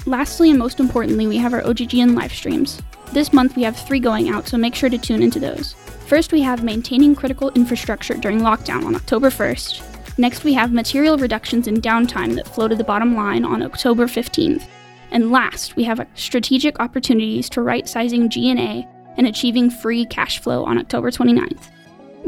Lastly, 0.05 0.49
and 0.49 0.59
most 0.59 0.79
importantly, 0.79 1.27
we 1.27 1.37
have 1.37 1.53
our 1.53 1.61
OGGN 1.61 2.15
live 2.15 2.33
streams. 2.33 2.81
This 3.11 3.33
month 3.33 3.55
we 3.55 3.63
have 3.63 3.75
three 3.75 3.99
going 3.99 4.29
out, 4.29 4.47
so 4.47 4.57
make 4.57 4.75
sure 4.75 4.89
to 4.89 4.97
tune 4.97 5.21
into 5.21 5.39
those. 5.39 5.73
First, 6.07 6.31
we 6.31 6.41
have 6.41 6.63
Maintaining 6.63 7.15
Critical 7.15 7.51
Infrastructure 7.51 8.15
During 8.15 8.39
Lockdown 8.39 8.85
on 8.85 8.95
October 8.95 9.29
1st. 9.29 10.17
Next, 10.17 10.43
we 10.43 10.53
have 10.53 10.73
material 10.73 11.17
reductions 11.17 11.67
in 11.67 11.81
downtime 11.81 12.35
that 12.35 12.47
flow 12.47 12.67
to 12.67 12.75
the 12.75 12.83
bottom 12.83 13.15
line 13.15 13.45
on 13.45 13.61
October 13.61 14.05
15th. 14.05 14.67
And 15.11 15.31
last, 15.31 15.75
we 15.75 15.83
have 15.83 16.05
strategic 16.15 16.79
opportunities 16.79 17.49
to 17.51 17.61
right 17.61 17.87
sizing 17.87 18.29
G&A 18.29 18.87
and 19.17 19.27
achieving 19.27 19.69
free 19.69 20.05
cash 20.05 20.39
flow 20.39 20.63
on 20.65 20.77
October 20.77 21.11
29th. 21.11 21.69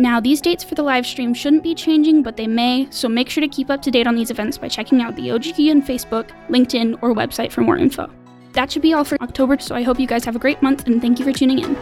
Now, 0.02 0.20
these 0.20 0.42
dates 0.42 0.64
for 0.64 0.74
the 0.74 0.82
live 0.82 1.06
stream 1.06 1.32
shouldn't 1.32 1.62
be 1.62 1.76
changing, 1.76 2.24
but 2.24 2.36
they 2.36 2.48
may, 2.48 2.88
so 2.90 3.08
make 3.08 3.30
sure 3.30 3.42
to 3.42 3.48
keep 3.48 3.70
up 3.70 3.84
to 3.84 3.92
date 3.92 4.08
on 4.08 4.16
these 4.16 4.32
events 4.32 4.58
by 4.58 4.68
checking 4.68 5.00
out 5.00 5.16
the 5.16 5.28
OGGN 5.28 5.86
Facebook, 5.86 6.32
LinkedIn, 6.50 6.98
or 7.04 7.14
website 7.14 7.52
for 7.52 7.62
more 7.62 7.78
info. 7.78 8.10
That 8.54 8.72
should 8.72 8.82
be 8.82 8.96
all 8.96 9.04
for 9.04 9.22
October, 9.22 9.60
so 9.60 9.76
I 9.76 9.84
hope 9.84 10.00
you 10.00 10.08
guys 10.08 10.26
have 10.26 10.36
a 10.36 10.40
great 10.40 10.60
month 10.64 10.88
and 10.88 11.00
thank 11.00 11.20
you 11.20 11.26
for 11.26 11.32
tuning 11.32 11.60
in. 11.60 11.76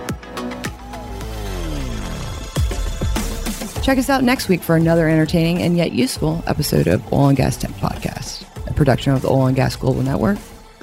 Check 3.83 3.97
us 3.97 4.09
out 4.09 4.25
next 4.25 4.49
week 4.49 4.63
for 4.63 4.75
another 4.75 5.07
entertaining 5.07 5.61
and 5.61 5.77
yet 5.77 5.93
useful 5.93 6.43
episode 6.45 6.87
of 6.87 7.13
Oil 7.13 7.29
and 7.29 7.37
Gas 7.37 7.55
Tech 7.55 7.71
Podcast, 7.71 8.43
a 8.69 8.73
production 8.73 9.13
of 9.13 9.21
the 9.21 9.29
Oil 9.29 9.45
and 9.45 9.55
Gas 9.55 9.77
Global 9.77 10.01
Network. 10.01 10.39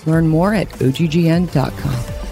Learn 0.07 0.27
more 0.27 0.55
at 0.55 0.71
oggn.com. 0.71 2.26